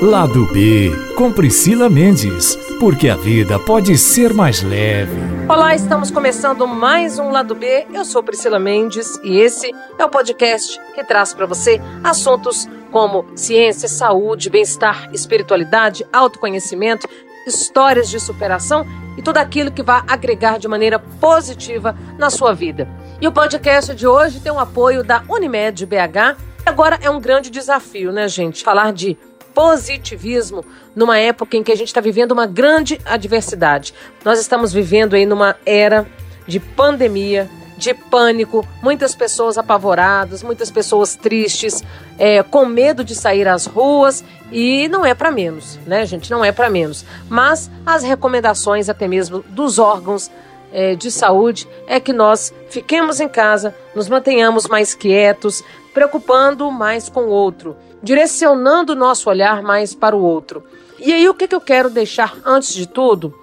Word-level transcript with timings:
Lado 0.00 0.46
B, 0.52 0.92
com 1.16 1.32
Priscila 1.32 1.90
Mendes, 1.90 2.54
porque 2.78 3.08
a 3.08 3.16
vida 3.16 3.58
pode 3.58 3.98
ser 3.98 4.32
mais 4.32 4.62
leve. 4.62 5.10
Olá, 5.48 5.74
estamos 5.74 6.08
começando 6.08 6.68
mais 6.68 7.18
um 7.18 7.32
Lado 7.32 7.52
B. 7.52 7.84
Eu 7.92 8.04
sou 8.04 8.22
Priscila 8.22 8.60
Mendes 8.60 9.18
e 9.24 9.40
esse 9.40 9.74
é 9.98 10.04
o 10.04 10.08
podcast 10.08 10.80
que 10.94 11.02
traz 11.02 11.34
para 11.34 11.46
você 11.46 11.80
assuntos 12.04 12.68
como 12.92 13.26
ciência, 13.34 13.88
saúde, 13.88 14.48
bem-estar, 14.48 15.12
espiritualidade, 15.12 16.06
autoconhecimento, 16.12 17.08
histórias 17.44 18.08
de 18.08 18.20
superação 18.20 18.86
e 19.16 19.22
tudo 19.22 19.38
aquilo 19.38 19.72
que 19.72 19.82
vai 19.82 20.04
agregar 20.06 20.60
de 20.60 20.68
maneira 20.68 21.00
positiva 21.00 21.98
na 22.16 22.30
sua 22.30 22.54
vida. 22.54 22.86
E 23.20 23.26
o 23.26 23.32
podcast 23.32 23.92
de 23.96 24.06
hoje 24.06 24.38
tem 24.38 24.52
o 24.52 24.60
apoio 24.60 25.02
da 25.02 25.24
Unimed 25.28 25.84
BH. 25.84 26.38
Agora 26.64 27.00
é 27.02 27.10
um 27.10 27.20
grande 27.20 27.50
desafio, 27.50 28.12
né, 28.12 28.28
gente? 28.28 28.62
Falar 28.62 28.92
de 28.92 29.18
positivismo 29.58 30.64
numa 30.94 31.18
época 31.18 31.56
em 31.56 31.64
que 31.64 31.72
a 31.72 31.76
gente 31.76 31.88
está 31.88 32.00
vivendo 32.00 32.30
uma 32.30 32.46
grande 32.46 33.00
adversidade. 33.04 33.92
Nós 34.24 34.38
estamos 34.38 34.72
vivendo 34.72 35.14
aí 35.14 35.26
numa 35.26 35.56
era 35.66 36.06
de 36.46 36.60
pandemia, 36.60 37.50
de 37.76 37.92
pânico, 37.92 38.64
muitas 38.80 39.16
pessoas 39.16 39.58
apavoradas, 39.58 40.44
muitas 40.44 40.70
pessoas 40.70 41.16
tristes, 41.16 41.82
é, 42.16 42.40
com 42.40 42.66
medo 42.66 43.02
de 43.02 43.16
sair 43.16 43.48
às 43.48 43.66
ruas 43.66 44.22
e 44.52 44.86
não 44.86 45.04
é 45.04 45.12
para 45.12 45.32
menos, 45.32 45.76
né, 45.84 46.06
gente? 46.06 46.30
Não 46.30 46.44
é 46.44 46.52
para 46.52 46.70
menos. 46.70 47.04
Mas 47.28 47.68
as 47.84 48.04
recomendações, 48.04 48.88
até 48.88 49.08
mesmo 49.08 49.40
dos 49.48 49.80
órgãos 49.80 50.30
é, 50.72 50.94
de 50.94 51.10
saúde, 51.10 51.66
é 51.88 51.98
que 51.98 52.12
nós 52.12 52.54
fiquemos 52.70 53.18
em 53.18 53.28
casa, 53.28 53.74
nos 53.92 54.08
mantenhamos 54.08 54.68
mais 54.68 54.94
quietos, 54.94 55.64
preocupando 55.92 56.70
mais 56.70 57.08
com 57.08 57.22
o 57.22 57.30
outro 57.30 57.76
direcionando 58.02 58.92
o 58.92 58.96
nosso 58.96 59.28
olhar 59.28 59.62
mais 59.62 59.94
para 59.94 60.16
o 60.16 60.22
outro. 60.22 60.64
E 60.98 61.12
aí, 61.12 61.28
o 61.28 61.34
que, 61.34 61.46
que 61.46 61.54
eu 61.54 61.60
quero 61.60 61.90
deixar 61.90 62.36
antes 62.44 62.74
de 62.74 62.86
tudo, 62.86 63.34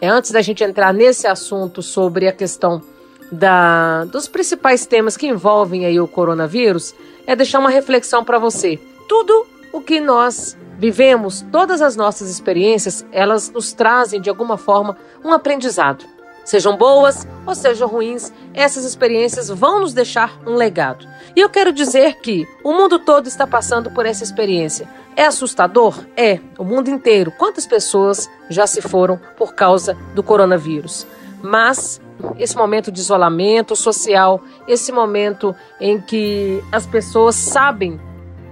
é 0.00 0.08
antes 0.08 0.30
da 0.30 0.42
gente 0.42 0.64
entrar 0.64 0.92
nesse 0.92 1.26
assunto 1.26 1.82
sobre 1.82 2.26
a 2.28 2.32
questão 2.32 2.82
da, 3.30 4.04
dos 4.04 4.28
principais 4.28 4.86
temas 4.86 5.16
que 5.16 5.26
envolvem 5.26 5.84
aí 5.84 6.00
o 6.00 6.08
coronavírus, 6.08 6.94
é 7.26 7.34
deixar 7.34 7.58
uma 7.58 7.70
reflexão 7.70 8.24
para 8.24 8.38
você. 8.38 8.78
Tudo 9.08 9.46
o 9.72 9.80
que 9.80 10.00
nós 10.00 10.56
vivemos, 10.78 11.44
todas 11.50 11.80
as 11.80 11.96
nossas 11.96 12.28
experiências, 12.28 13.04
elas 13.10 13.50
nos 13.50 13.72
trazem 13.72 14.20
de 14.20 14.28
alguma 14.28 14.56
forma 14.56 14.96
um 15.24 15.32
aprendizado. 15.32 16.04
Sejam 16.46 16.76
boas 16.76 17.26
ou 17.44 17.56
sejam 17.56 17.88
ruins, 17.88 18.32
essas 18.54 18.84
experiências 18.84 19.48
vão 19.48 19.80
nos 19.80 19.92
deixar 19.92 20.40
um 20.46 20.54
legado. 20.54 21.04
E 21.34 21.40
eu 21.40 21.50
quero 21.50 21.72
dizer 21.72 22.20
que 22.20 22.46
o 22.62 22.72
mundo 22.72 23.00
todo 23.00 23.26
está 23.26 23.48
passando 23.48 23.90
por 23.90 24.06
essa 24.06 24.22
experiência. 24.22 24.88
É 25.16 25.24
assustador? 25.24 26.06
É, 26.16 26.38
o 26.56 26.62
mundo 26.62 26.88
inteiro. 26.88 27.32
Quantas 27.32 27.66
pessoas 27.66 28.30
já 28.48 28.64
se 28.64 28.80
foram 28.80 29.20
por 29.36 29.56
causa 29.56 29.94
do 30.14 30.22
coronavírus? 30.22 31.04
Mas 31.42 32.00
esse 32.38 32.56
momento 32.56 32.92
de 32.92 33.00
isolamento 33.00 33.74
social, 33.74 34.40
esse 34.68 34.92
momento 34.92 35.52
em 35.80 36.00
que 36.00 36.62
as 36.70 36.86
pessoas 36.86 37.34
sabem 37.34 38.00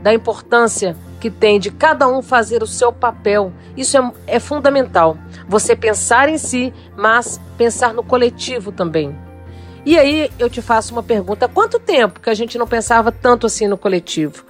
da 0.02 0.12
importância 0.12 0.96
que 1.24 1.30
tem 1.30 1.58
de 1.58 1.70
cada 1.70 2.06
um 2.06 2.20
fazer 2.20 2.62
o 2.62 2.66
seu 2.66 2.92
papel. 2.92 3.50
Isso 3.74 3.96
é, 3.96 4.12
é 4.26 4.38
fundamental. 4.38 5.16
Você 5.48 5.74
pensar 5.74 6.28
em 6.28 6.36
si, 6.36 6.70
mas 6.98 7.40
pensar 7.56 7.94
no 7.94 8.02
coletivo 8.02 8.70
também. 8.70 9.16
E 9.86 9.98
aí 9.98 10.30
eu 10.38 10.50
te 10.50 10.60
faço 10.60 10.92
uma 10.92 11.02
pergunta: 11.02 11.48
quanto 11.48 11.80
tempo 11.80 12.20
que 12.20 12.28
a 12.28 12.34
gente 12.34 12.58
não 12.58 12.66
pensava 12.66 13.10
tanto 13.10 13.46
assim 13.46 13.66
no 13.66 13.78
coletivo? 13.78 14.44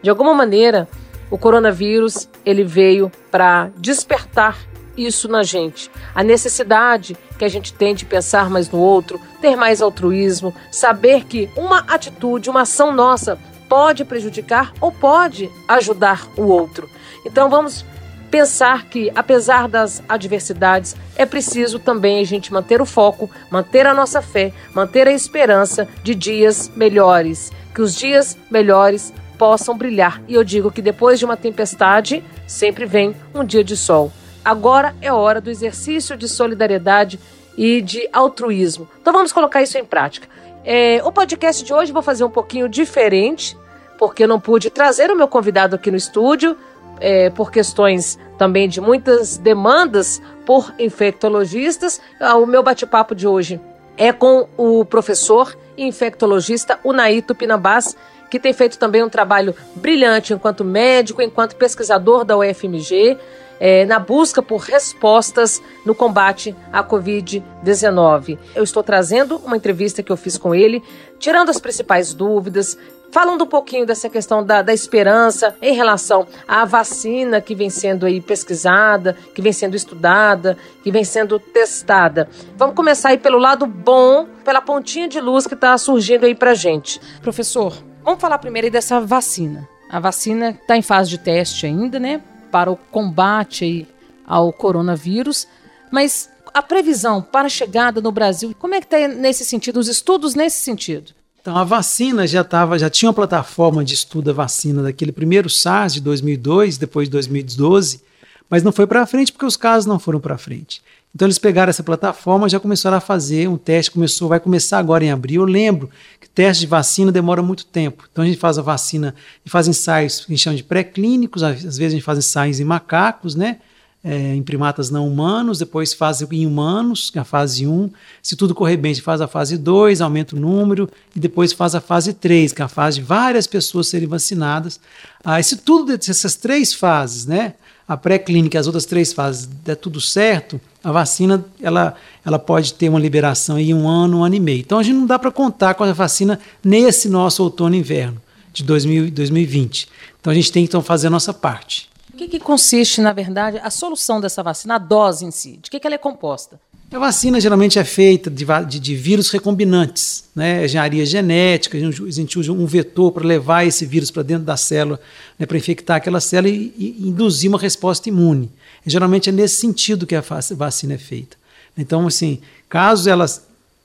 De 0.00 0.08
alguma 0.08 0.32
maneira, 0.32 0.88
o 1.32 1.36
coronavírus 1.36 2.28
ele 2.46 2.62
veio 2.62 3.10
para 3.28 3.72
despertar 3.76 4.56
isso 4.96 5.26
na 5.26 5.42
gente. 5.42 5.90
A 6.14 6.22
necessidade 6.22 7.16
que 7.36 7.44
a 7.44 7.48
gente 7.48 7.74
tem 7.74 7.92
de 7.92 8.04
pensar 8.04 8.48
mais 8.48 8.70
no 8.70 8.78
outro, 8.78 9.20
ter 9.40 9.56
mais 9.56 9.82
altruísmo, 9.82 10.54
saber 10.70 11.24
que 11.24 11.50
uma 11.56 11.80
atitude, 11.88 12.48
uma 12.48 12.60
ação 12.60 12.92
nossa 12.92 13.36
pode 13.70 14.04
prejudicar 14.04 14.72
ou 14.80 14.90
pode 14.90 15.48
ajudar 15.68 16.26
o 16.36 16.42
outro. 16.42 16.90
Então 17.24 17.48
vamos 17.48 17.86
pensar 18.28 18.86
que, 18.86 19.12
apesar 19.14 19.68
das 19.68 20.02
adversidades, 20.08 20.96
é 21.16 21.24
preciso 21.24 21.78
também 21.78 22.20
a 22.20 22.24
gente 22.24 22.52
manter 22.52 22.82
o 22.82 22.86
foco, 22.86 23.30
manter 23.48 23.86
a 23.86 23.94
nossa 23.94 24.20
fé, 24.20 24.52
manter 24.74 25.06
a 25.06 25.12
esperança 25.12 25.88
de 26.02 26.16
dias 26.16 26.68
melhores. 26.74 27.52
Que 27.72 27.80
os 27.80 27.94
dias 27.94 28.36
melhores 28.50 29.12
possam 29.38 29.78
brilhar. 29.78 30.20
E 30.26 30.34
eu 30.34 30.42
digo 30.42 30.72
que 30.72 30.82
depois 30.82 31.20
de 31.20 31.24
uma 31.24 31.36
tempestade, 31.36 32.24
sempre 32.46 32.84
vem 32.84 33.14
um 33.32 33.44
dia 33.44 33.62
de 33.62 33.76
sol. 33.76 34.12
Agora 34.44 34.94
é 35.00 35.12
hora 35.12 35.40
do 35.40 35.48
exercício 35.48 36.16
de 36.16 36.28
solidariedade 36.28 37.20
e 37.56 37.80
de 37.80 38.08
altruísmo. 38.12 38.88
Então 39.00 39.12
vamos 39.12 39.32
colocar 39.32 39.62
isso 39.62 39.78
em 39.78 39.84
prática. 39.84 40.28
É, 40.64 41.00
o 41.04 41.10
podcast 41.10 41.64
de 41.64 41.72
hoje 41.72 41.92
vou 41.92 42.02
fazer 42.02 42.24
um 42.24 42.30
pouquinho 42.30 42.68
diferente, 42.68 43.56
porque 43.98 44.24
eu 44.24 44.28
não 44.28 44.40
pude 44.40 44.70
trazer 44.70 45.10
o 45.10 45.16
meu 45.16 45.28
convidado 45.28 45.76
aqui 45.76 45.90
no 45.90 45.96
estúdio, 45.96 46.56
é, 47.00 47.30
por 47.30 47.50
questões 47.50 48.18
também 48.36 48.68
de 48.68 48.80
muitas 48.80 49.38
demandas 49.38 50.20
por 50.44 50.72
infectologistas. 50.78 52.00
Ah, 52.20 52.36
o 52.36 52.46
meu 52.46 52.62
bate-papo 52.62 53.14
de 53.14 53.26
hoje 53.26 53.60
é 53.96 54.12
com 54.12 54.48
o 54.56 54.84
professor 54.84 55.56
infectologista 55.76 56.78
Unaito 56.84 57.34
Pinambás, 57.34 57.96
que 58.30 58.38
tem 58.38 58.52
feito 58.52 58.78
também 58.78 59.02
um 59.02 59.08
trabalho 59.08 59.54
brilhante 59.74 60.32
enquanto 60.32 60.64
médico, 60.64 61.22
enquanto 61.22 61.56
pesquisador 61.56 62.24
da 62.24 62.36
UFMG, 62.36 63.18
é, 63.60 63.84
na 63.84 63.98
busca 63.98 64.42
por 64.42 64.62
respostas 64.62 65.62
no 65.84 65.94
combate 65.94 66.56
à 66.72 66.82
Covid-19. 66.82 68.38
Eu 68.54 68.64
estou 68.64 68.82
trazendo 68.82 69.36
uma 69.44 69.56
entrevista 69.56 70.02
que 70.02 70.10
eu 70.10 70.16
fiz 70.16 70.38
com 70.38 70.54
ele, 70.54 70.82
tirando 71.18 71.50
as 71.50 71.60
principais 71.60 72.14
dúvidas, 72.14 72.76
Falando 73.10 73.42
um 73.42 73.46
pouquinho 73.46 73.84
dessa 73.84 74.08
questão 74.08 74.44
da, 74.44 74.62
da, 74.62 74.72
esperança 74.72 75.56
em 75.60 75.74
relação 75.74 76.28
à 76.46 76.64
vacina 76.64 77.40
que 77.40 77.56
vem 77.56 77.68
sendo 77.68 78.06
aí 78.06 78.20
pesquisada, 78.20 79.16
que 79.34 79.42
vem 79.42 79.52
sendo 79.52 79.74
estudada, 79.74 80.56
que 80.84 80.92
vem 80.92 81.02
sendo 81.02 81.38
testada. 81.40 82.28
Vamos 82.56 82.76
começar 82.76 83.08
aí 83.08 83.18
pelo 83.18 83.38
lado 83.38 83.66
bom, 83.66 84.28
pela 84.44 84.62
pontinha 84.62 85.08
de 85.08 85.20
luz 85.20 85.44
que 85.44 85.54
está 85.54 85.76
surgindo 85.76 86.24
aí 86.24 86.36
para 86.36 86.54
gente. 86.54 87.00
Professor, 87.20 87.76
vamos 88.04 88.20
falar 88.20 88.38
primeiro 88.38 88.66
aí 88.66 88.70
dessa 88.70 89.00
vacina. 89.00 89.68
A 89.90 89.98
vacina 89.98 90.50
está 90.50 90.76
em 90.76 90.82
fase 90.82 91.10
de 91.10 91.18
teste 91.18 91.66
ainda, 91.66 91.98
né? 91.98 92.22
Para 92.50 92.70
o 92.70 92.76
combate 92.76 93.86
ao 94.26 94.52
coronavírus, 94.52 95.46
mas 95.90 96.30
a 96.52 96.62
previsão 96.62 97.22
para 97.22 97.46
a 97.46 97.50
chegada 97.50 98.00
no 98.00 98.12
Brasil, 98.12 98.54
como 98.58 98.74
é 98.74 98.80
que 98.80 98.86
está 98.86 99.08
nesse 99.08 99.44
sentido, 99.44 99.78
os 99.78 99.88
estudos 99.88 100.34
nesse 100.34 100.58
sentido? 100.58 101.12
Então 101.40 101.56
a 101.56 101.64
vacina 101.64 102.26
já 102.26 102.44
tava, 102.44 102.78
já 102.78 102.90
tinha 102.90 103.08
uma 103.08 103.14
plataforma 103.14 103.84
de 103.84 103.94
estudo 103.94 104.26
da 104.26 104.32
vacina 104.32 104.82
daquele 104.82 105.10
primeiro 105.10 105.48
SARS 105.48 105.94
de 105.94 106.00
2002, 106.00 106.76
depois 106.76 107.08
de 107.08 107.12
2012, 107.12 108.02
mas 108.48 108.62
não 108.62 108.72
foi 108.72 108.86
para 108.86 109.06
frente 109.06 109.32
porque 109.32 109.46
os 109.46 109.56
casos 109.56 109.86
não 109.86 109.98
foram 109.98 110.20
para 110.20 110.36
frente. 110.36 110.82
Então 111.14 111.26
eles 111.26 111.38
pegaram 111.38 111.70
essa 111.70 111.82
plataforma, 111.82 112.48
já 112.48 112.60
começaram 112.60 112.96
a 112.96 113.00
fazer 113.00 113.48
um 113.48 113.56
teste, 113.56 113.90
começou, 113.90 114.28
vai 114.28 114.38
começar 114.38 114.78
agora 114.78 115.04
em 115.04 115.10
abril. 115.10 115.42
Eu 115.42 115.46
lembro 115.46 115.90
que 116.20 116.28
teste 116.28 116.62
de 116.62 116.66
vacina 116.66 117.10
demora 117.10 117.42
muito 117.42 117.66
tempo. 117.66 118.08
Então 118.10 118.22
a 118.22 118.26
gente 118.26 118.38
faz 118.38 118.58
a 118.58 118.62
vacina 118.62 119.14
e 119.44 119.50
faz 119.50 119.66
ensaios 119.66 120.24
que 120.24 120.32
a 120.32 120.34
gente 120.34 120.42
chama 120.42 120.56
de 120.56 120.62
pré-clínicos, 120.62 121.42
às 121.42 121.62
vezes 121.62 121.86
a 121.86 121.90
gente 121.90 122.02
faz 122.02 122.18
ensaios 122.18 122.60
em 122.60 122.64
macacos, 122.64 123.34
né? 123.34 123.58
é, 124.02 124.34
em 124.34 124.42
primatas 124.42 124.90
não 124.90 125.06
humanos, 125.06 125.58
depois 125.58 125.92
fase 125.92 126.26
em 126.30 126.46
humanos, 126.46 127.12
é 127.14 127.18
a 127.18 127.24
fase 127.24 127.66
1. 127.66 127.90
Se 128.22 128.34
tudo 128.34 128.54
correr 128.54 128.76
bem, 128.76 128.92
a 128.92 128.94
gente 128.94 129.04
faz 129.04 129.20
a 129.20 129.28
fase 129.28 129.58
2, 129.58 130.00
aumenta 130.00 130.34
o 130.34 130.40
número, 130.40 130.88
e 131.14 131.20
depois 131.20 131.52
faz 131.52 131.74
a 131.74 131.80
fase 131.80 132.14
3, 132.14 132.52
que 132.52 132.62
é 132.62 132.64
a 132.64 132.68
fase 132.68 133.00
de 133.00 133.04
várias 133.04 133.46
pessoas 133.46 133.88
serem 133.88 134.08
vacinadas. 134.08 134.80
Ah, 135.22 135.42
se 135.42 135.56
tudo 135.58 135.96
dessas 135.96 136.34
três 136.34 136.72
fases, 136.72 137.26
né, 137.26 137.54
a 137.90 137.96
pré-clínica 137.96 138.56
e 138.56 138.60
as 138.60 138.68
outras 138.68 138.84
três 138.84 139.12
fases, 139.12 139.46
der 139.64 139.74
tudo 139.74 140.00
certo, 140.00 140.60
a 140.82 140.92
vacina 140.92 141.44
ela, 141.60 141.96
ela 142.24 142.38
pode 142.38 142.74
ter 142.74 142.88
uma 142.88 143.00
liberação 143.00 143.58
em 143.58 143.74
um 143.74 143.88
ano, 143.88 144.18
um 144.18 144.24
ano 144.24 144.36
e 144.36 144.38
meio. 144.38 144.60
Então 144.60 144.78
a 144.78 144.82
gente 144.84 144.94
não 144.94 145.06
dá 145.06 145.18
para 145.18 145.32
contar 145.32 145.74
com 145.74 145.82
a 145.82 145.92
vacina 145.92 146.38
nesse 146.62 147.08
nosso 147.08 147.42
outono 147.42 147.74
e 147.74 147.78
inverno 147.80 148.22
de 148.52 148.62
2000, 148.62 149.10
2020. 149.10 149.88
Então 150.20 150.30
a 150.30 150.34
gente 150.34 150.52
tem 150.52 150.62
que 150.62 150.68
então, 150.68 150.80
fazer 150.80 151.08
a 151.08 151.10
nossa 151.10 151.34
parte 151.34 151.90
que, 152.10 152.28
que 152.28 152.40
consiste, 152.40 153.00
na 153.00 153.12
verdade, 153.12 153.58
a 153.62 153.70
solução 153.70 154.20
dessa 154.20 154.42
vacina, 154.42 154.76
a 154.76 154.78
dose 154.78 155.24
em 155.24 155.30
si? 155.30 155.58
De 155.62 155.70
que, 155.70 155.78
que 155.78 155.86
ela 155.86 155.94
é 155.94 155.98
composta? 155.98 156.60
A 156.92 156.98
vacina 156.98 157.40
geralmente 157.40 157.78
é 157.78 157.84
feita 157.84 158.28
de, 158.28 158.44
de, 158.66 158.80
de 158.80 158.96
vírus 158.96 159.30
recombinantes, 159.30 160.24
né? 160.34 160.64
engenharia 160.64 161.06
genética, 161.06 161.78
a 161.78 161.80
gente, 161.80 162.02
a 162.02 162.10
gente 162.10 162.36
usa 162.36 162.50
um 162.50 162.66
vetor 162.66 163.12
para 163.12 163.24
levar 163.24 163.64
esse 163.64 163.86
vírus 163.86 164.10
para 164.10 164.24
dentro 164.24 164.44
da 164.44 164.56
célula, 164.56 165.00
né? 165.38 165.46
para 165.46 165.56
infectar 165.56 165.98
aquela 165.98 166.20
célula 166.20 166.52
e, 166.52 166.74
e, 166.76 167.08
induzir 167.08 167.48
uma 167.48 167.60
resposta 167.60 168.08
imune. 168.08 168.50
E, 168.84 168.90
geralmente 168.90 169.28
é 169.28 169.32
nesse 169.32 169.60
sentido 169.60 170.04
que 170.04 170.16
a 170.16 170.24
vacina 170.56 170.94
é 170.94 170.98
feita. 170.98 171.36
Então, 171.78 172.08
assim, 172.08 172.40
caso 172.68 173.08
ela 173.08 173.24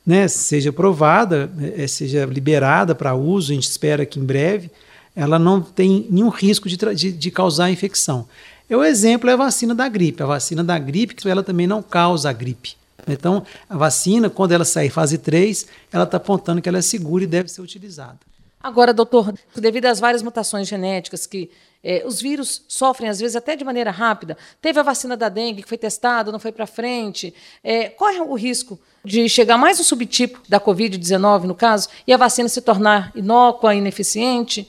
né, 0.04 0.28
seja 0.28 0.72
aprovada, 0.72 1.52
é, 1.78 1.86
seja 1.86 2.26
liberada 2.26 2.96
para 2.96 3.14
uso, 3.14 3.52
a 3.52 3.56
gente 3.56 3.70
espera 3.70 4.04
que 4.04 4.20
em 4.20 4.26
breve, 4.26 4.72
ela 5.16 5.40
não 5.40 5.62
tem 5.62 6.08
nenhum 6.10 6.30
risco 6.30 6.68
de, 6.68 6.78
de, 6.78 7.12
de 7.12 7.32
causar 7.32 7.72
infecção. 7.72 8.28
O 8.70 8.84
exemplo 8.84 9.30
é 9.30 9.34
a 9.34 9.38
vacina 9.38 9.76
da 9.76 9.88
gripe. 9.88 10.24
A 10.24 10.26
vacina 10.26 10.64
da 10.64 10.78
gripe, 10.78 11.16
ela 11.30 11.44
também 11.44 11.68
não 11.68 11.82
causa 11.82 12.34
gripe. 12.34 12.76
Então, 13.08 13.46
a 13.70 13.78
vacina, 13.78 14.30
quando 14.30 14.52
ela 14.52 14.66
sair 14.66 14.90
fase 14.90 15.18
3, 15.18 15.68
ela 15.92 16.04
está 16.04 16.18
apontando 16.18 16.62
que 16.62 16.68
ela 16.68 16.80
é 16.80 16.82
segura 16.82 17.24
e 17.24 17.28
deve 17.28 17.50
ser 17.50 17.62
utilizada. 17.62 18.18
Agora, 18.62 18.92
doutor, 18.92 19.32
devido 19.56 19.86
às 19.86 20.00
várias 20.00 20.24
mutações 20.24 20.68
genéticas 20.68 21.28
que 21.28 21.52
é, 21.88 22.04
os 22.04 22.20
vírus 22.20 22.64
sofrem, 22.68 23.08
às 23.08 23.20
vezes, 23.20 23.36
até 23.36 23.56
de 23.56 23.64
maneira 23.64 23.92
rápida. 23.92 24.36
Teve 24.60 24.80
a 24.80 24.84
vacina 24.84 25.16
da 25.16 25.30
dengue 25.30 25.62
que 25.62 25.70
foi 25.70 25.78
testada, 25.78 26.32
não 26.32 26.40
foi 26.40 26.52
para 26.52 26.66
frente. 26.66 27.32
É, 27.64 27.90
corre 27.90 28.20
o 28.20 28.34
risco 28.34 28.80
de 29.04 29.30
chegar 29.30 29.56
mais 29.56 29.80
um 29.80 29.84
subtipo 29.84 30.42
da 30.50 30.60
Covid-19, 30.60 31.44
no 31.44 31.54
caso, 31.54 31.90
e 32.08 32.12
a 32.12 32.18
vacina 32.18 32.50
se 32.50 32.60
tornar 32.60 33.12
inócua, 33.16 33.76
ineficiente? 33.76 34.68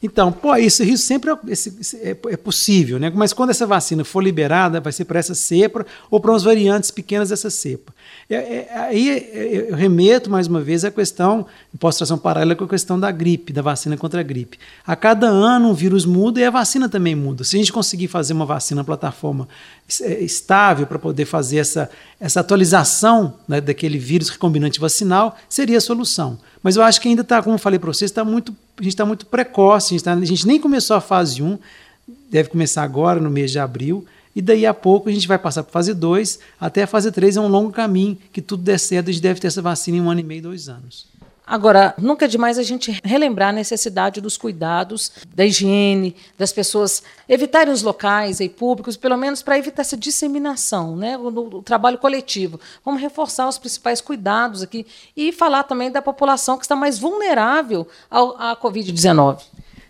Então, 0.00 0.30
pô, 0.30 0.54
esse 0.54 0.84
risco 0.84 1.06
sempre 1.06 1.30
é, 1.30 1.34
é, 2.10 2.10
é, 2.10 2.36
possível, 2.36 3.00
né? 3.00 3.10
Mas 3.12 3.32
quando 3.32 3.50
essa 3.50 3.66
vacina 3.66 4.04
for 4.04 4.22
liberada, 4.22 4.80
vai 4.80 4.92
ser 4.92 5.04
para 5.04 5.18
essa 5.18 5.34
cepa 5.34 5.84
ou 6.08 6.20
para 6.20 6.30
umas 6.30 6.44
variantes 6.44 6.90
pequenas 6.92 7.30
dessa 7.30 7.50
cepa. 7.50 7.92
É, 8.30 8.36
é, 8.36 8.68
aí 8.74 9.10
é, 9.10 9.70
eu 9.70 9.74
remeto 9.74 10.30
mais 10.30 10.46
uma 10.46 10.60
vez 10.60 10.84
à 10.84 10.90
questão, 10.90 11.46
posso 11.80 11.98
trazer 11.98 12.14
um 12.14 12.18
paralelo 12.18 12.56
com 12.56 12.64
a 12.64 12.68
questão 12.68 12.98
da 12.98 13.10
gripe, 13.10 13.52
da 13.52 13.60
vacina 13.60 13.96
contra 13.96 14.20
a 14.20 14.22
gripe. 14.22 14.56
A 14.86 14.94
cada 14.94 15.26
ano 15.26 15.70
um 15.70 15.74
vírus 15.74 16.04
muda 16.04 16.38
e 16.38 16.44
a 16.44 16.50
vacina 16.50 16.88
também 16.88 17.16
muda. 17.16 17.42
Se 17.42 17.56
a 17.56 17.58
gente 17.58 17.72
conseguir 17.72 18.06
fazer 18.06 18.34
uma 18.34 18.46
vacina, 18.46 18.84
plataforma 18.84 19.48
estável 19.88 20.86
para 20.86 20.98
poder 20.98 21.24
fazer 21.24 21.58
essa, 21.58 21.90
essa 22.20 22.40
atualização 22.40 23.34
né, 23.48 23.60
daquele 23.60 23.98
vírus 23.98 24.28
recombinante 24.28 24.78
vacinal, 24.78 25.36
seria 25.48 25.78
a 25.78 25.80
solução. 25.80 26.38
Mas 26.62 26.76
eu 26.76 26.82
acho 26.82 27.00
que 27.00 27.08
ainda 27.08 27.22
está, 27.22 27.42
como 27.42 27.54
eu 27.54 27.58
falei 27.58 27.78
para 27.78 27.92
vocês, 27.92 28.10
tá 28.10 28.24
muito, 28.24 28.54
a 28.78 28.82
gente 28.82 28.92
está 28.92 29.04
muito 29.04 29.26
precoce, 29.26 29.94
a 29.94 29.96
gente, 29.96 30.04
tá, 30.04 30.12
a 30.14 30.24
gente 30.24 30.46
nem 30.46 30.60
começou 30.60 30.96
a 30.96 31.00
fase 31.00 31.42
1, 31.42 31.58
deve 32.30 32.48
começar 32.48 32.82
agora, 32.82 33.20
no 33.20 33.30
mês 33.30 33.50
de 33.50 33.58
abril, 33.58 34.06
e 34.34 34.40
daí 34.40 34.64
a 34.64 34.74
pouco 34.74 35.08
a 35.08 35.12
gente 35.12 35.26
vai 35.26 35.38
passar 35.38 35.62
para 35.62 35.72
fase 35.72 35.92
2, 35.92 36.38
até 36.60 36.84
a 36.84 36.86
fase 36.86 37.10
3 37.10 37.36
é 37.36 37.40
um 37.40 37.48
longo 37.48 37.72
caminho, 37.72 38.16
que 38.32 38.40
tudo 38.40 38.62
der 38.62 38.78
certo, 38.78 39.10
a 39.10 39.12
gente 39.12 39.22
deve 39.22 39.40
ter 39.40 39.48
essa 39.48 39.60
vacina 39.60 39.96
em 39.96 40.00
um 40.00 40.10
ano 40.10 40.20
e 40.20 40.24
meio, 40.24 40.42
dois 40.42 40.68
anos. 40.68 41.06
Agora, 41.48 41.94
nunca 41.96 42.26
é 42.26 42.28
demais 42.28 42.58
a 42.58 42.62
gente 42.62 43.00
relembrar 43.02 43.48
a 43.48 43.52
necessidade 43.52 44.20
dos 44.20 44.36
cuidados, 44.36 45.10
da 45.34 45.46
higiene, 45.46 46.14
das 46.36 46.52
pessoas 46.52 47.02
evitarem 47.26 47.72
os 47.72 47.80
locais 47.80 48.38
e 48.38 48.50
públicos, 48.50 48.98
pelo 48.98 49.16
menos 49.16 49.40
para 49.40 49.58
evitar 49.58 49.80
essa 49.80 49.96
disseminação, 49.96 50.94
né? 50.94 51.16
O, 51.16 51.28
o, 51.28 51.62
trabalho 51.62 51.96
coletivo. 51.96 52.60
Vamos 52.84 53.00
reforçar 53.00 53.48
os 53.48 53.56
principais 53.56 54.02
cuidados 54.02 54.60
aqui 54.62 54.86
e 55.16 55.32
falar 55.32 55.62
também 55.62 55.90
da 55.90 56.02
população 56.02 56.58
que 56.58 56.64
está 56.64 56.76
mais 56.76 56.98
vulnerável 56.98 57.88
ao, 58.10 58.36
à 58.36 58.54
Covid-19. 58.54 59.40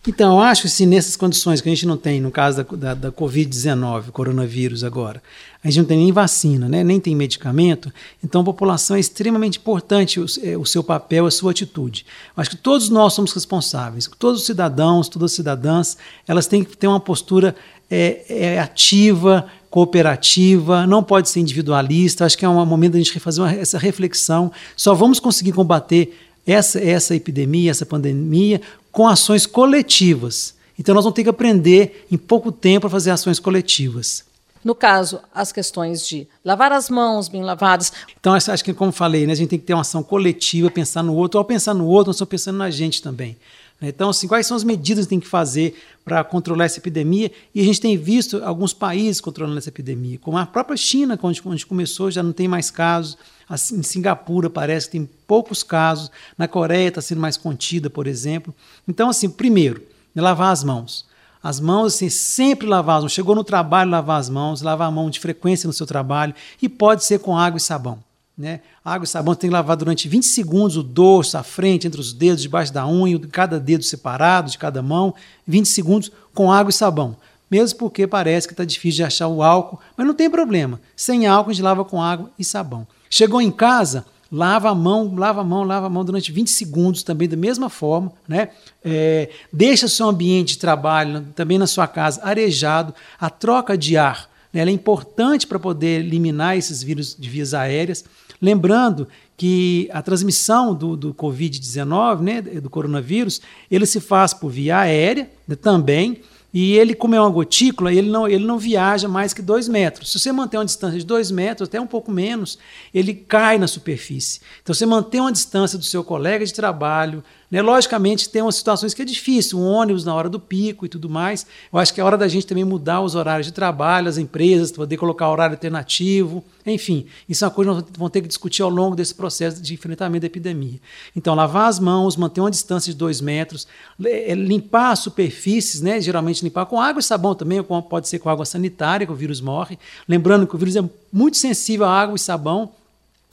Então, 0.07 0.41
acho 0.41 0.63
que 0.63 0.69
se 0.69 0.87
nessas 0.87 1.17
condições 1.17 1.61
que 1.61 1.69
a 1.69 1.75
gente 1.75 1.85
não 1.85 1.97
tem, 1.97 2.21
no 2.21 2.31
caso 2.31 2.63
da, 2.63 2.77
da, 2.77 2.95
da 2.95 3.13
Covid-19, 3.13 4.11
coronavírus 4.11 4.85
agora, 4.85 5.23
a 5.63 5.69
gente 5.69 5.81
não 5.81 5.85
tem 5.87 5.99
nem 5.99 6.13
vacina, 6.13 6.69
né, 6.69 6.85
nem 6.85 7.01
tem 7.01 7.17
medicamento, 7.17 7.93
então 8.23 8.43
a 8.43 8.45
população 8.45 8.97
é 8.97 9.01
extremamente 9.01 9.59
importante 9.59 10.21
o, 10.21 10.27
é, 10.43 10.57
o 10.57 10.65
seu 10.65 10.85
papel, 10.85 11.27
a 11.27 11.31
sua 11.31 11.51
atitude. 11.51 12.07
Eu 12.37 12.41
acho 12.41 12.51
que 12.51 12.57
todos 12.57 12.89
nós 12.89 13.13
somos 13.13 13.33
responsáveis, 13.33 14.09
todos 14.19 14.41
os 14.41 14.47
cidadãos, 14.47 15.09
todas 15.09 15.33
as 15.33 15.37
cidadãs, 15.37 15.97
elas 16.27 16.47
têm 16.47 16.63
que 16.63 16.77
ter 16.77 16.87
uma 16.87 17.01
postura 17.01 17.57
é, 17.91 18.25
é 18.29 18.61
ativa, 18.61 19.47
cooperativa, 19.71 20.87
não 20.87 21.03
pode 21.03 21.29
ser 21.29 21.41
individualista. 21.41 22.25
Acho 22.25 22.37
que 22.37 22.45
é 22.45 22.49
um 22.49 22.65
momento 22.65 22.93
da 22.93 22.99
gente 22.99 23.13
refazer 23.13 23.45
uma, 23.45 23.53
essa 23.53 23.79
reflexão. 23.79 24.51
Só 24.77 24.95
vamos 24.95 25.21
conseguir 25.21 25.53
combater 25.53 26.17
essa, 26.47 26.81
essa 26.83 27.15
epidemia, 27.15 27.71
essa 27.71 27.85
pandemia, 27.85 28.61
com 28.91 29.07
ações 29.07 29.47
coletivas. 29.47 30.55
Então 30.79 30.95
nós 30.95 31.05
vamos 31.05 31.17
ter 31.17 31.25
que 31.25 31.29
aprender 31.29 32.07
em 32.11 32.17
pouco 32.17 32.51
tempo 32.51 32.87
a 32.87 32.91
fazer 32.91 33.11
ações 33.11 33.39
coletivas. 33.39 34.25
No 34.65 34.75
caso, 34.75 35.21
as 35.35 35.53
questões 35.53 36.07
de 36.07 36.27
lavar 36.45 36.73
as 36.73 36.91
mãos 36.91 37.29
bem 37.29 37.43
lavadas. 37.43 37.93
Então, 38.19 38.35
acho 38.35 38.65
que, 38.65 38.75
como 38.75 38.93
falei, 38.93 39.27
né, 39.27 39.33
a 39.33 39.37
gente 39.37 39.51
tem 39.51 39.59
que 39.59 39.65
ter 39.65 39.75
uma 39.75 39.83
ação 39.83 40.03
coletiva, 40.03 40.71
pensar 40.71 41.03
no 41.03 41.15
outro. 41.15 41.39
Ao 41.39 41.45
pensar 41.45 41.75
no 41.75 41.87
outro, 41.87 42.09
nós 42.09 42.17
estamos 42.17 42.31
pensando 42.31 42.59
na 42.59 42.71
gente 42.71 43.03
também. 43.03 43.37
Né. 43.81 43.89
Então, 43.89 44.11
assim, 44.11 44.27
quais 44.27 44.47
são 44.47 44.57
as 44.57 44.65
medidas 44.65 45.07
que 45.07 45.11
tem 45.11 45.21
que 45.21 45.27
fazer 45.27 45.81
para 46.05 46.23
controlar 46.25 46.65
essa 46.65 46.79
epidemia? 46.79 47.31
E 47.55 47.61
a 47.61 47.65
gente 47.65 47.81
tem 47.81 47.97
visto 47.97 48.43
alguns 48.45 48.73
países 48.73 49.21
controlando 49.21 49.59
essa 49.59 49.69
epidemia, 49.69 50.19
como 50.19 50.37
a 50.37 50.47
própria 50.47 50.77
China, 50.77 51.19
onde, 51.23 51.41
onde 51.45 51.67
começou, 51.67 52.11
já 52.11 52.23
não 52.23 52.33
tem 52.33 52.49
mais 52.49 52.71
casos. 52.71 53.17
Assim, 53.49 53.79
em 53.79 53.83
Singapura 53.83 54.51
parece 54.51 54.87
que 54.87 54.93
tem 54.93 55.09
poucos 55.27 55.63
casos. 55.63 56.11
Na 56.37 56.47
Coreia 56.47 56.89
está 56.89 57.01
sendo 57.01 57.21
mais 57.21 57.37
contida, 57.37 57.89
por 57.89 58.07
exemplo. 58.07 58.55
Então, 58.87 59.09
assim, 59.09 59.31
primeiro, 59.31 59.83
lavar 60.15 60.53
as 60.53 60.63
mãos. 60.65 61.07
As 61.49 61.61
mãos, 61.61 61.95
assim, 61.95 62.11
sempre 62.11 62.67
lavar 62.67 62.99
as 62.99 63.05
mãos. 63.05 63.13
Chegou 63.13 63.35
no 63.35 63.43
trabalho, 63.43 63.91
lavar 63.91 64.21
as 64.21 64.29
mãos, 64.29 64.61
lavar 64.61 64.87
a 64.87 64.91
mão 64.91 65.09
de 65.09 65.19
frequência 65.19 65.67
no 65.67 65.73
seu 65.73 65.87
trabalho. 65.87 66.35
E 66.61 66.69
pode 66.69 67.07
ser 67.07 67.21
com 67.21 67.39
água 67.39 67.57
e 67.57 67.61
sabão. 67.61 68.01
Né? 68.37 68.61
Água 68.85 69.07
e 69.07 69.09
sabão 69.09 69.35
tem 69.35 69.49
que 69.49 69.55
lavar 69.55 69.75
durante 69.75 70.11
20 70.11 70.27
segundos 70.27 70.77
o 70.77 70.83
dorso, 70.83 71.39
a 71.39 71.43
frente, 71.43 71.87
entre 71.87 71.99
os 71.99 72.13
dedos, 72.13 72.43
debaixo 72.43 72.71
da 72.71 72.87
unha, 72.87 73.19
cada 73.33 73.59
dedo 73.59 73.83
separado 73.83 74.51
de 74.51 74.59
cada 74.59 74.83
mão, 74.83 75.15
20 75.47 75.71
segundos 75.71 76.13
com 76.35 76.53
água 76.53 76.69
e 76.69 76.75
sabão. 76.75 77.17
Mesmo 77.51 77.79
porque 77.79 78.07
parece 78.07 78.47
que 78.47 78.53
está 78.53 78.67
difícil 78.67 78.97
de 78.97 79.05
achar 79.05 79.29
o 79.29 79.43
álcool, 79.43 79.81
mas 79.97 80.07
não 80.07 80.13
tem 80.13 80.29
problema. 80.29 80.79
Sem 80.95 81.27
álcool, 81.27 81.49
a 81.49 81.55
gente 81.55 81.63
lava 81.63 81.83
com 81.83 82.03
água 82.03 82.31
e 82.39 82.45
sabão. 82.45 82.87
Chegou 83.09 83.41
em 83.41 83.51
casa, 83.51 84.05
lava 84.31 84.71
a 84.71 84.75
mão, 84.75 85.15
lava 85.17 85.41
a 85.41 85.45
mão, 85.45 85.63
lava 85.63 85.87
a 85.87 85.91
mão 85.91 86.05
durante 86.05 86.31
20 86.31 86.51
segundos 86.51 87.03
também 87.03 87.29
da 87.29 87.37
mesma 87.37 87.69
forma, 87.71 88.13
né? 88.27 88.51
É, 88.85 89.31
deixa 89.53 89.89
seu 89.89 90.07
ambiente 90.09 90.55
de 90.55 90.59
trabalho 90.59 91.27
também 91.35 91.59
na 91.59 91.67
sua 91.67 91.87
casa 91.87 92.21
arejado, 92.23 92.95
a 93.19 93.31
troca 93.31 93.77
de 93.77 93.97
ar, 93.97 94.29
né? 94.53 94.61
ela 94.61 94.71
é 94.71 94.73
importante 94.73 95.47
para 95.47 95.59
poder 95.59 96.01
eliminar 96.01 96.57
esses 96.57 96.83
vírus 96.83 97.17
de 97.19 97.29
vias 97.29 97.55
aéreas, 97.55 98.05
lembrando 98.41 99.09
que 99.37 99.89
a 99.93 100.03
transmissão 100.03 100.75
do, 100.75 100.97
do 100.97 101.15
Covid-19, 101.15 102.21
né, 102.21 102.43
do 102.43 102.69
coronavírus, 102.69 103.41
ele 103.71 103.87
se 103.87 104.01
faz 104.01 104.35
por 104.35 104.51
via 104.51 104.79
aérea 104.79 105.31
né, 105.47 105.55
também, 105.55 106.21
e 106.53 106.73
ele, 106.73 106.95
como 106.95 107.15
é 107.15 107.21
uma 107.21 107.29
gotícula, 107.29 107.93
ele 107.93 108.09
não, 108.11 108.27
ele 108.27 108.45
não 108.45 108.59
viaja 108.59 109.07
mais 109.07 109.35
que 109.35 109.43
dois 109.43 109.69
metros. 109.69 110.11
Se 110.11 110.19
você 110.19 110.33
manter 110.33 110.57
uma 110.57 110.65
distância 110.65 110.99
de 110.99 111.05
dois 111.05 111.31
metros, 111.31 111.69
até 111.69 111.79
um 111.79 111.87
pouco 111.87 112.11
menos, 112.11 112.59
ele 112.93 113.15
cai 113.15 113.59
na 113.59 113.67
superfície. 113.67 114.41
Então, 114.63 114.75
você 114.75 114.87
manter 114.87 115.21
uma 115.21 115.33
distância 115.33 115.77
do 115.77 115.85
seu 115.85 116.03
colega 116.03 116.45
de 116.45 116.55
trabalho, 116.55 117.23
né? 117.51 117.63
Logicamente, 117.63 118.29
tem 118.29 118.43
umas 118.43 118.57
situações 118.57 118.93
que 118.93 119.01
é 119.01 119.05
difícil, 119.05 119.59
um 119.59 119.65
ônibus 119.65 120.05
na 120.05 120.15
hora 120.15 120.29
do 120.29 120.39
pico 120.39 120.85
e 120.85 120.89
tudo 120.89 121.09
mais. 121.09 121.47
Eu 121.73 121.79
acho 121.79 121.95
que 121.95 122.01
é 122.01 122.05
hora 122.05 122.17
da 122.17 122.29
gente 122.29 122.47
também 122.47 122.65
mudar 122.65 123.01
os 123.01 123.15
horários 123.15 123.47
de 123.47 123.53
trabalho, 123.53 124.09
as 124.09 124.19
empresas, 124.19 124.71
poder 124.71 124.99
colocar 124.99 125.31
horário 125.31 125.55
alternativo, 125.55 126.45
enfim. 126.67 127.07
Isso 127.27 127.45
é 127.45 127.49
uma 127.49 127.55
coisa 127.55 127.71
que 127.71 127.77
nós 127.77 127.85
vamos 127.97 128.13
ter 128.13 128.21
que 128.21 128.29
discutir 128.29 128.63
ao 128.63 128.69
longo 128.69 128.95
desse 128.95 129.15
processo 129.15 129.63
de 129.63 129.73
enfrentamento 129.73 130.21
da 130.21 130.27
epidemia. 130.27 130.79
Então, 131.17 131.35
lavar 131.35 131.69
as 131.69 131.79
mãos, 131.79 132.17
manter 132.17 132.41
uma 132.41 132.51
distância 132.51 132.93
de 132.93 132.99
dois 132.99 133.21
metros, 133.21 133.67
é, 134.05 134.35
limpar 134.35 134.93
as 134.93 134.99
superfícies, 134.99 135.81
né? 135.81 136.01
geralmente 136.01 136.45
limpar 136.45 136.67
com 136.67 136.79
água 136.79 137.01
e 137.01 137.03
sabão 137.03 137.35
também, 137.35 137.65
ou 137.67 137.83
pode 137.83 138.09
ser 138.09 138.19
com 138.19 138.29
água 138.29 138.45
sanitária, 138.45 139.07
que 139.07 139.13
o 139.13 139.17
vírus 139.17 139.41
morre. 139.41 139.79
Lembrando 140.07 140.47
que 140.47 140.55
o 140.55 140.59
vírus 140.59 140.77
é 140.77 140.85
muito 141.11 141.39
sensível 141.39 141.87
à 141.87 141.99
água 141.99 142.17
e 142.17 142.19
sabão, 142.19 142.73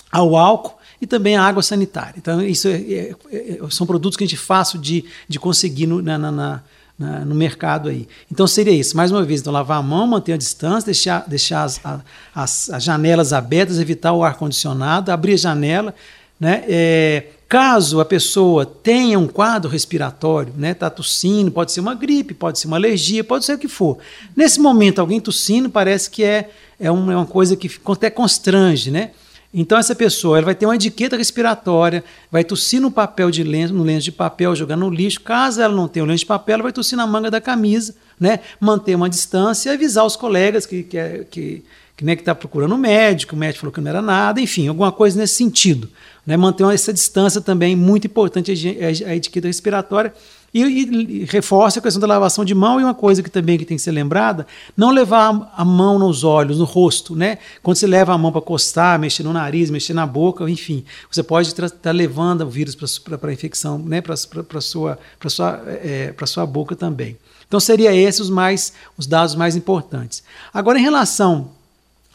ao 0.10 0.38
álcool 0.38 0.78
e 1.02 1.08
também 1.08 1.36
a 1.36 1.44
água 1.44 1.62
sanitária. 1.62 2.16
Então, 2.18 2.42
isso 2.42 2.68
é, 2.68 2.74
é, 2.74 3.16
é, 3.32 3.60
são 3.70 3.86
produtos 3.86 4.18
que 4.18 4.24
a 4.24 4.28
gente 4.28 4.38
fácil 4.38 4.80
de, 4.80 5.06
de 5.28 5.40
conseguir 5.40 5.88
no, 5.88 6.02
na, 6.02 6.18
na, 6.18 6.64
na, 6.98 7.20
no 7.26 7.36
mercado 7.36 7.90
aí. 7.90 8.08
Então 8.32 8.48
seria 8.48 8.74
isso. 8.74 8.96
Mais 8.96 9.12
uma 9.12 9.24
vez, 9.24 9.42
então, 9.42 9.52
lavar 9.52 9.80
a 9.80 9.84
mão, 9.84 10.08
manter 10.08 10.34
a 10.34 10.38
distância, 10.38 10.86
deixar, 10.86 11.26
deixar 11.28 11.64
as, 11.64 11.82
as, 12.34 12.70
as 12.70 12.84
janelas 12.84 13.34
abertas, 13.34 13.80
evitar 13.80 14.14
o 14.14 14.24
ar-condicionado, 14.24 15.12
abrir 15.12 15.34
a 15.34 15.38
janela. 15.38 15.94
Né? 16.40 16.64
É, 16.68 17.24
caso 17.48 18.00
a 18.00 18.06
pessoa 18.06 18.66
tenha 18.66 19.18
um 19.18 19.28
quadro 19.28 19.70
respiratório, 19.70 20.54
né, 20.58 20.74
tá 20.74 20.90
tossindo, 20.90 21.52
pode 21.52 21.72
ser 21.72 21.80
uma 21.80 21.94
gripe, 21.94 22.34
pode 22.34 22.60
ser 22.60 22.68
uma 22.68 22.76
alergia, 22.76 23.24
pode 23.24 23.46
ser 23.46 23.54
o 23.54 23.58
que 23.58 23.68
for. 23.68 23.98
Nesse 24.36 24.60
momento, 24.60 25.00
alguém 25.00 25.22
tossindo 25.22 25.70
parece 25.70 26.10
que 26.10 26.24
é, 26.24 26.50
é, 26.80 26.92
uma, 26.92 27.14
é 27.14 27.16
uma 27.16 27.26
coisa 27.26 27.56
que 27.56 27.72
até 27.88 28.10
constrange, 28.10 28.92
né? 28.92 29.12
Então 29.58 29.78
essa 29.78 29.96
pessoa 29.96 30.38
ela 30.38 30.46
vai 30.48 30.54
ter 30.54 30.66
uma 30.66 30.76
etiqueta 30.76 31.16
respiratória, 31.16 32.04
vai 32.30 32.44
tossir 32.44 32.82
no 32.82 32.92
papel 32.92 33.32
de 33.32 33.42
lenço, 33.42 33.74
no 33.74 33.84
lenço 33.84 34.04
de 34.04 34.12
papel, 34.12 34.54
jogar 34.54 34.76
no 34.76 34.90
lixo. 34.90 35.22
Caso 35.22 35.62
ela 35.62 35.74
não 35.74 35.88
tenha 35.88 36.04
o 36.04 36.08
lenço 36.08 36.20
de 36.20 36.26
papel, 36.26 36.56
ela 36.56 36.64
vai 36.64 36.74
tossir 36.74 36.98
na 36.98 37.08
manga 37.08 37.32
da 37.32 37.40
camisa, 37.40 37.96
né? 38.20 38.42
Manter 38.60 38.96
uma 38.96 39.10
distância 39.10 39.70
e 39.70 39.74
avisar 39.74 40.06
os 40.06 40.18
colegas 40.18 40.66
que 40.66 40.84
que 40.84 40.98
é, 40.98 41.26
que, 41.32 41.64
que 41.96 42.04
né, 42.04 42.14
está 42.14 42.36
procurando 42.36 42.76
um 42.76 42.78
médico, 42.78 43.34
o 43.34 43.40
médico 43.40 43.62
falou 43.62 43.74
que 43.74 43.80
não 43.80 43.90
era 43.90 44.02
nada, 44.02 44.42
enfim, 44.42 44.68
alguma 44.68 44.92
coisa 44.92 45.18
nesse 45.18 45.36
sentido. 45.36 45.90
Né? 46.28 46.36
Manter 46.36 46.66
essa 46.74 46.92
distância 46.92 47.40
também 47.40 47.78
muito 47.78 48.08
importante 48.08 48.52
a 49.08 49.16
etiqueta 49.16 49.48
respiratória 49.48 50.14
E, 50.58 50.62
e, 50.62 51.26
reforça 51.26 51.80
a 51.80 51.82
questão 51.82 52.00
da 52.00 52.08
lavação 52.08 52.46
de 52.46 52.56
mão 52.56 52.80
e 52.80 52.84
uma 52.86 52.94
coisa 52.94 53.22
que 53.22 53.30
também 53.30 53.58
que 53.58 53.66
tem 53.66 53.76
que 53.76 53.84
ser 53.84 53.92
lembrada, 53.92 54.48
não 54.78 54.90
levar 54.90 55.52
a 55.54 55.66
mão 55.66 56.00
nos 56.00 56.24
olhos, 56.24 56.60
no 56.60 56.64
rosto, 56.64 57.14
né? 57.14 57.40
Quando 57.62 57.76
você 57.76 57.86
leva 57.86 58.14
a 58.14 58.18
mão 58.18 58.32
para 58.32 58.40
coçar, 58.40 58.98
mexer 58.98 59.24
no 59.24 59.34
nariz, 59.34 59.70
mexer 59.70 59.94
na 59.94 60.08
boca, 60.08 60.50
enfim, 60.50 60.86
você 61.12 61.22
pode 61.22 61.50
estar 61.50 61.70
tá 61.70 61.92
levando 61.92 62.44
o 62.44 62.50
vírus 62.50 62.74
para 62.74 63.30
a 63.30 63.34
infecção, 63.34 63.78
né? 63.78 64.00
Para 64.00 64.16
sua, 64.16 64.98
para 65.20 65.30
sua, 65.30 65.62
é, 65.68 66.14
para 66.14 66.26
sua 66.26 66.46
boca 66.46 66.74
também. 66.74 67.18
Então 67.46 67.60
seria 67.60 67.94
esses 67.94 68.22
os 68.22 68.30
mais 68.30 68.72
os 68.98 69.06
dados 69.06 69.36
mais 69.36 69.58
importantes. 69.58 70.24
Agora 70.54 70.80
em 70.80 70.82
relação 70.82 71.50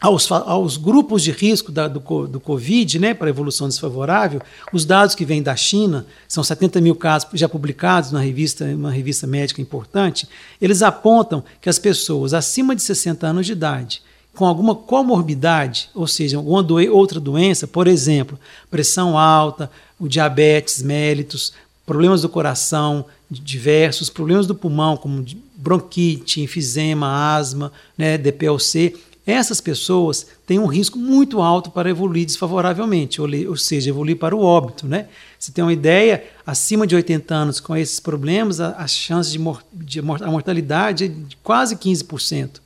aos, 0.01 0.31
aos, 0.31 0.77
grupos 0.77 1.21
de 1.21 1.31
risco 1.31 1.71
da, 1.71 1.87
do, 1.87 1.99
do 2.27 2.39
Covid, 2.39 2.97
né, 2.97 3.13
para 3.13 3.29
evolução 3.29 3.67
desfavorável, 3.67 4.41
os 4.73 4.83
dados 4.83 5.13
que 5.13 5.23
vêm 5.23 5.43
da 5.43 5.55
China, 5.55 6.07
são 6.27 6.43
70 6.43 6.81
mil 6.81 6.95
casos 6.95 7.29
já 7.35 7.47
publicados 7.47 8.11
na 8.11 8.19
revista, 8.19 8.65
uma 8.65 8.91
revista 8.91 9.27
médica 9.27 9.61
importante, 9.61 10.27
eles 10.59 10.81
apontam 10.81 11.43
que 11.61 11.69
as 11.69 11.77
pessoas 11.77 12.33
acima 12.33 12.75
de 12.75 12.81
60 12.81 13.27
anos 13.27 13.45
de 13.45 13.51
idade, 13.51 14.01
com 14.33 14.45
alguma 14.45 14.73
comorbidade, 14.73 15.89
ou 15.93 16.07
seja, 16.07 16.37
alguma 16.37 16.63
doen 16.63 16.89
outra 16.89 17.19
doença, 17.19 17.67
por 17.67 17.87
exemplo, 17.87 18.39
pressão 18.71 19.17
alta, 19.17 19.69
o 19.99 20.07
diabetes 20.07 20.81
mellitus, 20.81 21.53
problemas 21.85 22.23
do 22.23 22.29
coração 22.29 23.05
diversos, 23.29 24.09
problemas 24.09 24.47
do 24.47 24.55
pulmão, 24.55 24.97
como 24.97 25.23
bronquite, 25.55 26.41
enfisema, 26.41 27.35
asma, 27.35 27.71
né, 27.97 28.17
DPLC, 28.17 28.95
essas 29.31 29.61
pessoas 29.61 30.25
têm 30.45 30.59
um 30.59 30.65
risco 30.65 30.97
muito 30.97 31.41
alto 31.41 31.71
para 31.71 31.89
evoluir 31.89 32.25
desfavoravelmente, 32.25 33.21
ou, 33.21 33.57
seja, 33.57 33.89
evoluir 33.89 34.17
para 34.17 34.35
o 34.35 34.41
óbito. 34.41 34.87
Né? 34.87 35.07
Você 35.37 35.51
tem 35.51 35.63
uma 35.63 35.73
ideia, 35.73 36.23
acima 36.45 36.87
de 36.87 36.95
80 36.95 37.33
anos 37.33 37.59
com 37.59 37.75
esses 37.75 37.99
problemas, 37.99 38.59
a, 38.59 38.75
a 38.77 38.87
chance 38.87 39.31
de, 39.31 39.39
mor 39.39 39.63
de 39.73 39.99
a 39.99 40.03
mortalidade 40.03 41.05
é 41.05 41.07
de 41.07 41.35
quase 41.37 41.75
15%. 41.75 42.61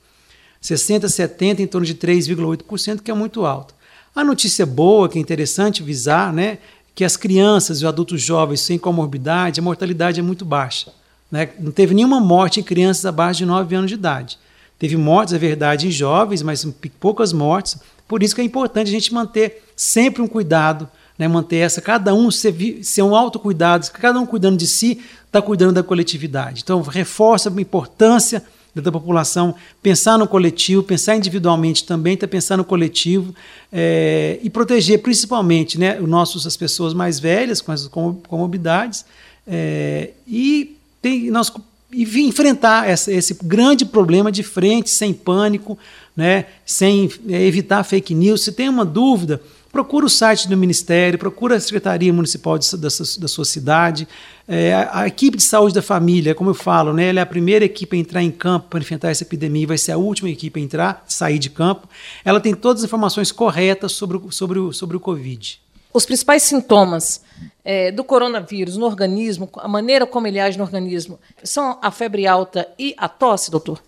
60, 0.61 1.07
70 1.07 1.61
em 1.61 1.67
torno 1.67 1.85
de 1.85 1.93
3,8%, 1.93 3.01
que 3.01 3.11
é 3.11 3.13
muito 3.13 3.45
alto. 3.45 3.75
A 4.15 4.23
notícia 4.23 4.65
boa, 4.65 5.07
que 5.07 5.17
é 5.17 5.21
interessante 5.21 5.83
visar, 5.83 6.33
né, 6.33 6.57
que 6.95 7.03
as 7.03 7.17
crianças 7.17 7.77
e 7.77 7.85
os 7.85 7.89
adultos 7.89 8.21
jovens 8.21 8.61
sem 8.61 8.79
comorbidade, 8.79 9.59
a 9.59 9.63
mortalidade 9.63 10.19
é 10.19 10.23
muito 10.23 10.45
baixa. 10.45 10.91
Né? 11.29 11.49
Não 11.59 11.71
teve 11.71 11.93
nenhuma 11.93 12.19
morte 12.19 12.59
em 12.59 12.63
crianças 12.63 13.05
abaixo 13.05 13.39
de 13.39 13.45
9 13.45 13.75
anos 13.75 13.89
de 13.89 13.95
idade. 13.95 14.39
Teve 14.77 14.97
mortes, 14.97 15.33
é 15.33 15.37
verdade, 15.37 15.87
em 15.87 15.91
jovens, 15.91 16.41
mas 16.41 16.67
poucas 16.99 17.31
mortes. 17.31 17.77
Por 18.07 18.21
isso 18.21 18.35
que 18.35 18.41
é 18.41 18.43
importante 18.43 18.87
a 18.87 18.91
gente 18.91 19.13
manter 19.13 19.63
sempre 19.75 20.21
um 20.21 20.27
cuidado, 20.27 20.89
né? 21.17 21.27
manter 21.27 21.57
essa, 21.57 21.81
cada 21.81 22.13
um 22.13 22.29
ser, 22.29 22.83
ser 22.83 23.01
um 23.01 23.15
autocuidado, 23.15 23.89
cada 23.91 24.19
um 24.19 24.25
cuidando 24.25 24.57
de 24.57 24.67
si, 24.67 25.01
está 25.25 25.41
cuidando 25.41 25.73
da 25.73 25.83
coletividade. 25.83 26.61
Então, 26.63 26.81
reforça 26.81 27.49
a 27.49 27.61
importância 27.61 28.43
da 28.81 28.91
população 28.91 29.55
pensar 29.81 30.17
no 30.17 30.27
coletivo, 30.27 30.83
pensar 30.83 31.15
individualmente 31.15 31.85
também, 31.85 32.17
tá 32.17 32.27
pensar 32.27 32.57
no 32.57 32.65
coletivo 32.65 33.33
é, 33.71 34.37
e 34.43 34.49
proteger 34.49 35.01
principalmente 35.01 35.79
né, 35.79 35.97
os 35.99 36.09
nossos, 36.09 36.45
as 36.45 36.57
pessoas 36.57 36.93
mais 36.93 37.17
velhas 37.17 37.61
com 37.61 37.71
as 37.71 37.87
comorbidades 37.87 39.05
é, 39.47 40.11
e 40.27 40.77
tem, 41.01 41.29
nós 41.29 41.51
e 41.95 42.21
enfrentar 42.27 42.89
essa, 42.89 43.11
esse 43.11 43.37
grande 43.41 43.85
problema 43.85 44.29
de 44.29 44.43
frente, 44.43 44.89
sem 44.89 45.13
pânico, 45.13 45.77
né, 46.15 46.45
sem 46.65 47.09
é, 47.29 47.41
evitar 47.45 47.83
fake 47.85 48.13
news. 48.13 48.43
Se 48.43 48.51
tem 48.51 48.67
uma 48.67 48.83
dúvida, 48.83 49.41
procura 49.71 50.05
o 50.05 50.09
site 50.09 50.49
do 50.49 50.57
Ministério, 50.57 51.17
procura 51.17 51.55
a 51.55 51.59
Secretaria 51.59 52.11
Municipal 52.11 52.57
de, 52.57 52.69
da, 52.75 52.89
da, 52.89 53.27
sua 53.27 53.45
cidade. 53.45 54.07
É, 54.45 54.73
a, 54.73 55.01
a, 55.01 55.07
equipe 55.07 55.37
de 55.37 55.43
saúde 55.43 55.73
da 55.73 55.81
família, 55.81 56.35
como 56.35 56.49
eu 56.49 56.53
falo, 56.53 56.93
né, 56.93 57.09
ela 57.09 57.19
é 57.19 57.23
a 57.23 57.25
primeira 57.25 57.63
equipe 57.63 57.95
a 57.95 57.99
entrar 57.99 58.21
em 58.21 58.31
campo 58.31 58.67
para 58.69 58.79
enfrentar 58.79 59.09
essa 59.09 59.23
epidemia, 59.23 59.65
vai 59.65 59.77
ser 59.77 59.93
a 59.93 59.97
última 59.97 60.29
equipe 60.29 60.59
a 60.59 60.63
entrar, 60.63 61.05
sair 61.07 61.39
de 61.39 61.49
campo. 61.49 61.87
Ela 62.25 62.41
tem 62.41 62.53
todas 62.53 62.83
as 62.83 62.87
informações 62.87 63.31
corretas 63.31 63.93
sobre 63.93 64.17
o, 64.17 64.31
sobre 64.31 64.59
o, 64.59 64.73
sobre 64.73 64.97
o 64.97 64.99
Covid. 64.99 65.64
Os 65.95 66.05
principais 66.05 66.43
sintomas 66.43 67.21
é, 67.63 67.89
do 67.89 68.03
coronavírus 68.03 68.75
no 68.75 68.85
organismo, 68.85 69.49
a 69.55 69.67
maneira 69.69 70.05
como 70.05 70.27
ele 70.27 70.41
age 70.41 70.57
no 70.57 70.63
organismo, 70.65 71.17
são 71.41 71.79
a 71.81 71.89
febre 71.89 72.27
alta 72.27 72.67
e 72.77 72.93
a 72.97 73.07
tosse, 73.07 73.49
doutor? 73.49 73.81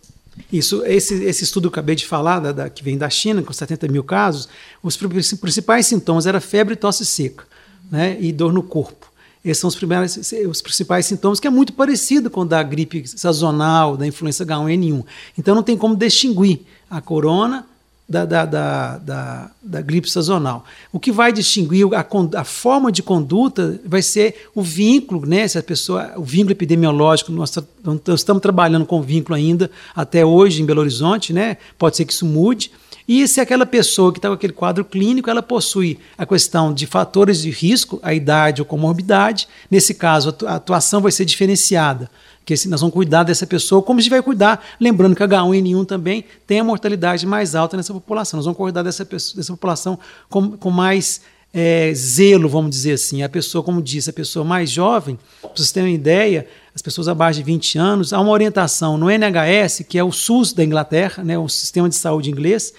Isso, 0.50 0.86
esse, 0.86 1.26
esse 1.26 1.44
estudo 1.44 1.70
que 1.70 1.78
eu 1.78 1.82
acabei 1.82 1.96
de 1.96 2.06
falar, 2.06 2.40
da, 2.40 2.54
da, 2.54 2.70
que 2.70 2.82
vem 2.82 2.98
da 2.98 3.10
China, 3.10 3.44
com 3.44 3.52
70 3.52 3.90
mil 3.90 4.06
casos, 4.06 4.48
os 4.82 4.96
principais 4.96 5.86
sintomas 5.86 6.26
eram 6.26 6.40
febre 6.40 6.76
e 6.76 6.78
tosse 6.78 7.06
seca, 7.06 7.44
né, 7.92 8.16
e 8.22 8.32
dor 8.32 8.54
no 8.54 8.64
corpo. 8.64 9.12
Esses 9.44 9.60
são 9.60 9.68
os, 9.68 9.76
primeiros, 9.76 10.16
os 10.50 10.62
principais 10.62 11.06
sintomas, 11.06 11.42
que 11.42 11.48
é 11.48 11.50
muito 11.50 11.74
parecido 11.74 12.30
com 12.30 12.42
o 12.42 12.46
da 12.46 12.64
gripe 12.64 13.06
sazonal, 13.06 13.98
da 13.98 14.08
influenza 14.08 14.46
H1N1. 14.46 15.04
Então 15.38 15.54
não 15.54 15.62
tem 15.62 15.76
como 15.76 15.94
distinguir 15.94 16.62
a 16.90 17.02
corona 17.02 17.68
da, 18.08 18.26
da, 18.26 18.46
da, 18.46 18.98
da, 19.00 19.52
da 19.62 19.82
gripe 19.82 20.10
sazonal. 20.10 20.64
O 20.94 21.00
que 21.00 21.12
vai 21.12 21.34
distinguir 21.34 21.86
a, 21.94 22.06
a, 22.40 22.44
forma 22.46 22.90
de 22.92 23.04
conduta 23.04 23.80
vai 23.86 24.02
ser 24.02 24.50
o 24.56 24.62
vínculo, 24.62 25.26
né? 25.26 25.48
Se 25.48 25.58
a 25.58 25.64
pessoa, 25.64 26.14
o 26.16 26.24
vínculo 26.24 26.52
epidemiológico, 26.52 27.32
nós, 27.32 27.54
nós 27.84 28.20
estamos 28.20 28.42
trabalhando 28.42 28.86
com 28.86 29.02
vínculo 29.02 29.36
ainda 29.36 29.70
até 29.94 30.26
hoje 30.26 30.62
em 30.62 30.66
Belo 30.66 30.82
Horizonte, 30.82 31.34
né? 31.34 31.58
Pode 31.78 31.98
ser 31.98 32.06
que 32.06 32.14
isso 32.14 32.26
mude. 32.26 32.72
E 33.06 33.26
se 33.28 33.40
aquela 33.40 33.66
pessoa 33.66 34.12
que 34.12 34.20
está 34.20 34.28
com 34.28 34.36
aquele 34.36 34.54
quadro 34.54 34.84
clínico, 34.84 35.30
ela 35.30 35.42
possui 35.42 35.98
a 36.18 36.26
questão 36.26 36.74
de 36.74 36.86
fatores 36.86 37.42
de 37.42 37.50
risco, 37.50 38.00
a 38.04 38.14
idade 38.14 38.62
ou 38.62 38.66
comorbidade, 38.66 39.48
nesse 39.72 39.94
caso 39.94 40.36
a 40.46 40.56
atuação 40.56 41.02
vai 41.02 41.12
ser 41.12 41.24
diferenciada 41.24 42.10
que 42.48 42.68
nós 42.70 42.80
vamos 42.80 42.94
cuidar 42.94 43.24
dessa 43.24 43.46
pessoa 43.46 43.82
como 43.84 44.00
gente 44.00 44.10
vai 44.10 44.24
cuidar, 44.24 44.66
lembrando 44.80 45.14
que 45.14 45.22
H1N1 45.22 45.86
também 45.86 46.24
tem 46.46 46.62
a 46.62 46.64
mortalidade 46.64 47.28
mais 47.28 47.56
alta 47.56 47.76
nessa 47.76 47.94
população. 47.94 48.38
Nós 48.38 48.46
vamos 48.46 48.58
cuidar 48.58 48.84
dessa, 48.84 49.06
pessoa, 49.06 49.36
dessa 49.36 49.52
população 49.52 50.00
com, 50.30 50.52
com 50.52 50.72
mais 50.72 51.20
é, 51.54 51.94
zelo, 51.94 52.48
vamos 52.48 52.72
dizer 52.72 52.94
assim. 52.94 53.22
A 53.22 53.28
pessoa, 53.28 53.62
como 53.62 53.82
disse, 53.82 54.10
a 54.10 54.14
pessoa 54.14 54.46
mais 54.46 54.70
jovem, 54.70 55.20
para 55.42 55.52
vocês 55.54 55.74
terem 55.74 55.90
uma 55.90 55.96
ideia, 55.96 56.48
as 56.74 56.82
pessoas 56.82 57.10
abaixo 57.10 57.40
de 57.40 57.44
20 57.44 57.78
anos, 57.78 58.14
há 58.14 58.20
uma 58.22 58.32
orientação 58.32 58.98
no 58.98 59.12
NHS, 59.12 59.84
que 59.88 59.98
é 59.98 60.04
o 60.04 60.12
SUS 60.14 60.54
da 60.54 60.64
Inglaterra, 60.64 61.26
né, 61.26 61.38
o 61.38 61.50
sistema 61.50 61.90
de 61.90 61.96
saúde 61.96 62.32
inglês, 62.32 62.74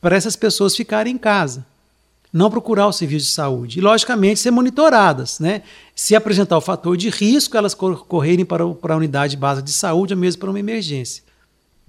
para 0.00 0.14
essas 0.14 0.36
pessoas 0.36 0.76
ficarem 0.76 1.14
em 1.14 1.18
casa 1.18 1.66
não 2.32 2.50
procurar 2.50 2.86
o 2.86 2.92
serviço 2.92 3.26
de 3.26 3.32
saúde. 3.32 3.78
E, 3.78 3.82
logicamente, 3.82 4.40
ser 4.40 4.50
monitoradas. 4.50 5.40
Né? 5.40 5.62
Se 5.94 6.14
apresentar 6.14 6.56
o 6.56 6.60
fator 6.60 6.96
de 6.96 7.08
risco, 7.08 7.56
elas 7.56 7.74
correrem 7.74 8.44
para, 8.44 8.66
o, 8.66 8.74
para 8.74 8.94
a 8.94 8.96
unidade 8.96 9.36
básica 9.36 9.64
de 9.64 9.72
saúde 9.72 10.14
ou 10.14 10.20
mesmo 10.20 10.40
para 10.40 10.50
uma 10.50 10.60
emergência. 10.60 11.22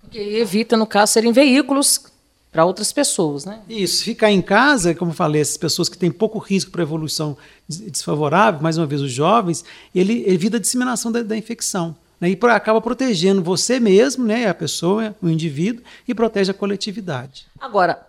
Que 0.10 0.18
evita, 0.18 0.76
no 0.78 0.88
caso, 0.88 1.14
serem 1.14 1.32
veículos 1.32 2.04
para 2.52 2.66
outras 2.66 2.92
pessoas, 2.92 3.46
né? 3.46 3.60
Isso, 3.70 4.04
ficar 4.04 4.32
em 4.32 4.42
casa, 4.42 4.96
como 4.96 5.12
eu 5.12 5.16
falei, 5.16 5.40
essas 5.40 5.58
pessoas 5.58 5.88
que 5.88 5.98
têm 5.98 6.10
pouco 6.10 6.40
risco 6.40 6.72
para 6.72 6.82
evolução 6.82 7.38
desfavorável, 7.68 8.60
mais 8.60 8.76
uma 8.78 8.88
vez 8.88 9.02
os 9.02 9.12
jovens, 9.12 9.64
ele 9.94 10.24
evita 10.28 10.58
a 10.58 10.60
disseminação 10.60 11.12
da, 11.12 11.22
da 11.22 11.38
infecção. 11.38 11.96
Né? 12.20 12.32
E 12.32 12.40
acaba 12.48 12.82
protegendo 12.82 13.44
você 13.44 13.80
mesmo, 13.80 14.26
né, 14.26 14.48
a 14.48 14.54
pessoa, 14.54 15.16
o 15.22 15.30
indivíduo, 15.30 15.84
e 16.08 16.14
protege 16.16 16.50
a 16.50 16.54
coletividade. 16.54 17.46
Agora, 17.60 18.09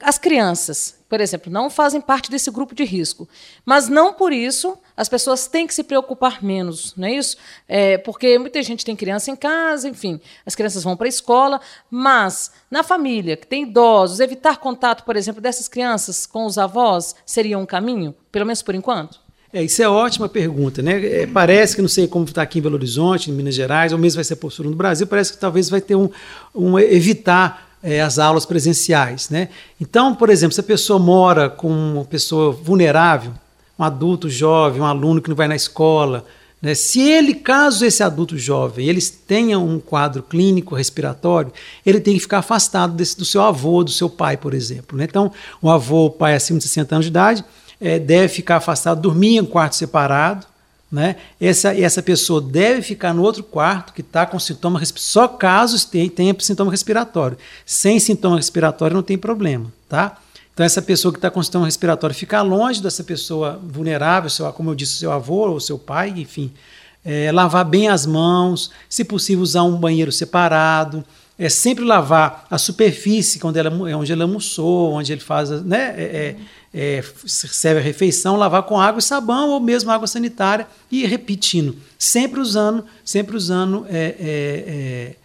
as 0.00 0.18
crianças, 0.18 0.98
por 1.08 1.20
exemplo, 1.20 1.52
não 1.52 1.70
fazem 1.70 2.00
parte 2.00 2.28
desse 2.28 2.50
grupo 2.50 2.74
de 2.74 2.84
risco, 2.84 3.28
mas 3.64 3.88
não 3.88 4.12
por 4.12 4.32
isso 4.32 4.76
as 4.96 5.08
pessoas 5.08 5.46
têm 5.46 5.66
que 5.66 5.74
se 5.74 5.84
preocupar 5.84 6.42
menos, 6.42 6.94
não 6.96 7.06
é 7.06 7.14
isso? 7.14 7.36
É, 7.68 7.96
porque 7.98 8.36
muita 8.38 8.60
gente 8.62 8.84
tem 8.84 8.96
criança 8.96 9.30
em 9.30 9.36
casa, 9.36 9.88
enfim, 9.88 10.20
as 10.44 10.56
crianças 10.56 10.82
vão 10.82 10.96
para 10.96 11.06
a 11.06 11.08
escola, 11.08 11.60
mas 11.88 12.50
na 12.68 12.82
família, 12.82 13.36
que 13.36 13.46
tem 13.46 13.62
idosos, 13.62 14.18
evitar 14.18 14.58
contato, 14.58 15.04
por 15.04 15.16
exemplo, 15.16 15.40
dessas 15.40 15.68
crianças 15.68 16.26
com 16.26 16.44
os 16.44 16.58
avós 16.58 17.14
seria 17.24 17.56
um 17.56 17.66
caminho, 17.66 18.14
pelo 18.32 18.46
menos 18.46 18.62
por 18.62 18.74
enquanto? 18.74 19.22
É, 19.52 19.62
isso 19.62 19.80
é 19.80 19.88
ótima 19.88 20.28
pergunta, 20.28 20.82
né? 20.82 21.22
É, 21.22 21.26
parece 21.28 21.76
que 21.76 21.82
não 21.82 21.88
sei 21.88 22.08
como 22.08 22.24
está 22.24 22.42
aqui 22.42 22.58
em 22.58 22.62
Belo 22.62 22.74
Horizonte, 22.74 23.30
em 23.30 23.32
Minas 23.32 23.54
Gerais, 23.54 23.92
ou 23.92 23.98
mesmo 23.98 24.16
vai 24.16 24.24
ser 24.24 24.34
postura 24.34 24.68
no 24.68 24.74
Brasil, 24.74 25.06
parece 25.06 25.32
que 25.32 25.38
talvez 25.38 25.70
vai 25.70 25.80
ter 25.80 25.94
um, 25.94 26.10
um 26.52 26.76
evitar 26.76 27.63
é, 27.84 28.00
as 28.00 28.18
aulas 28.18 28.46
presenciais. 28.46 29.28
Né? 29.28 29.50
Então, 29.78 30.14
por 30.14 30.30
exemplo, 30.30 30.54
se 30.54 30.60
a 30.60 30.64
pessoa 30.64 30.98
mora 30.98 31.50
com 31.50 31.68
uma 31.68 32.04
pessoa 32.04 32.50
vulnerável, 32.50 33.32
um 33.78 33.84
adulto 33.84 34.30
jovem, 34.30 34.80
um 34.80 34.86
aluno 34.86 35.20
que 35.20 35.28
não 35.28 35.36
vai 35.36 35.46
na 35.46 35.54
escola, 35.54 36.24
né? 36.62 36.74
se 36.74 37.02
ele, 37.02 37.34
caso 37.34 37.84
esse 37.84 38.02
adulto 38.02 38.38
jovem, 38.38 38.88
eles 38.88 39.10
tenha 39.10 39.58
um 39.58 39.78
quadro 39.78 40.22
clínico 40.22 40.74
respiratório, 40.74 41.52
ele 41.84 42.00
tem 42.00 42.14
que 42.14 42.20
ficar 42.20 42.38
afastado 42.38 42.94
desse, 42.94 43.18
do 43.18 43.24
seu 43.24 43.42
avô, 43.42 43.84
do 43.84 43.90
seu 43.90 44.08
pai, 44.08 44.38
por 44.38 44.54
exemplo. 44.54 44.96
Né? 44.96 45.04
Então, 45.04 45.30
o 45.60 45.70
avô, 45.70 46.06
o 46.06 46.10
pai 46.10 46.34
acima 46.34 46.58
de 46.58 46.64
60 46.64 46.94
anos 46.94 47.04
de 47.04 47.10
idade, 47.10 47.44
é, 47.78 47.98
deve 47.98 48.28
ficar 48.28 48.56
afastado, 48.56 49.02
dormir 49.02 49.36
em 49.36 49.40
um 49.42 49.46
quarto 49.46 49.76
separado, 49.76 50.46
né? 50.94 51.16
Essa, 51.40 51.76
essa 51.76 52.00
pessoa 52.00 52.40
deve 52.40 52.80
ficar 52.80 53.12
no 53.12 53.20
outro 53.20 53.42
quarto 53.42 53.92
que 53.92 54.00
está 54.00 54.24
com 54.24 54.38
sintoma 54.38 54.80
só 54.94 55.26
caso 55.26 55.88
tenha, 55.88 56.08
tenha 56.08 56.36
sintoma 56.38 56.70
respiratório. 56.70 57.36
Sem 57.66 57.98
sintoma 57.98 58.36
respiratório 58.36 58.94
não 58.94 59.02
tem 59.02 59.18
problema, 59.18 59.72
tá? 59.88 60.18
Então 60.52 60.64
essa 60.64 60.80
pessoa 60.80 61.10
que 61.10 61.18
está 61.18 61.32
com 61.32 61.42
sintoma 61.42 61.64
respiratório 61.64 62.14
ficar 62.14 62.42
longe 62.42 62.80
dessa 62.80 63.02
pessoa 63.02 63.60
vulnerável, 63.60 64.30
seu, 64.30 64.50
como 64.52 64.70
eu 64.70 64.74
disse, 64.76 64.92
seu 64.98 65.10
avô 65.10 65.48
ou 65.48 65.58
seu 65.58 65.76
pai, 65.76 66.10
enfim, 66.16 66.52
é, 67.04 67.32
lavar 67.32 67.64
bem 67.64 67.88
as 67.88 68.06
mãos, 68.06 68.70
se 68.88 69.04
possível 69.04 69.42
usar 69.42 69.64
um 69.64 69.76
banheiro 69.76 70.12
separado, 70.12 71.04
é 71.38 71.48
sempre 71.48 71.84
lavar 71.84 72.46
a 72.50 72.58
superfície 72.58 73.40
onde 73.44 73.58
ela, 73.58 73.70
onde 73.70 74.12
ela 74.12 74.22
almoçou, 74.22 74.92
onde 74.92 75.12
ele 75.12 75.20
faz, 75.20 75.50
né, 75.62 75.94
é, 75.96 76.36
é, 76.72 76.98
é 76.98 77.04
serve 77.26 77.80
a 77.80 77.82
refeição, 77.82 78.36
lavar 78.36 78.62
com 78.62 78.80
água 78.80 79.00
e 79.00 79.02
sabão 79.02 79.50
ou 79.50 79.60
mesmo 79.60 79.90
água 79.90 80.06
sanitária 80.06 80.66
e 80.90 81.04
repetindo, 81.06 81.76
sempre 81.98 82.40
usando, 82.40 82.84
sempre 83.04 83.36
usando 83.36 83.84
é, 83.88 84.14
é, 84.18 85.16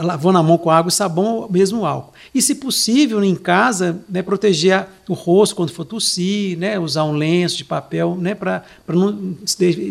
lavando 0.00 0.38
a 0.38 0.42
mão 0.42 0.58
com 0.58 0.68
água 0.68 0.88
e 0.88 0.92
sabão 0.92 1.36
ou 1.36 1.52
mesmo 1.52 1.86
álcool. 1.86 2.12
E, 2.34 2.42
se 2.42 2.56
possível, 2.56 3.22
em 3.22 3.36
casa, 3.36 4.00
né, 4.08 4.20
proteger 4.20 4.86
o 5.08 5.14
rosto 5.14 5.54
quando 5.54 5.70
for 5.70 5.84
tossir, 5.84 6.58
né, 6.58 6.78
usar 6.78 7.04
um 7.04 7.12
lenço 7.12 7.56
de 7.56 7.64
papel 7.64 8.16
né, 8.16 8.34
para 8.34 8.64
não 8.88 9.36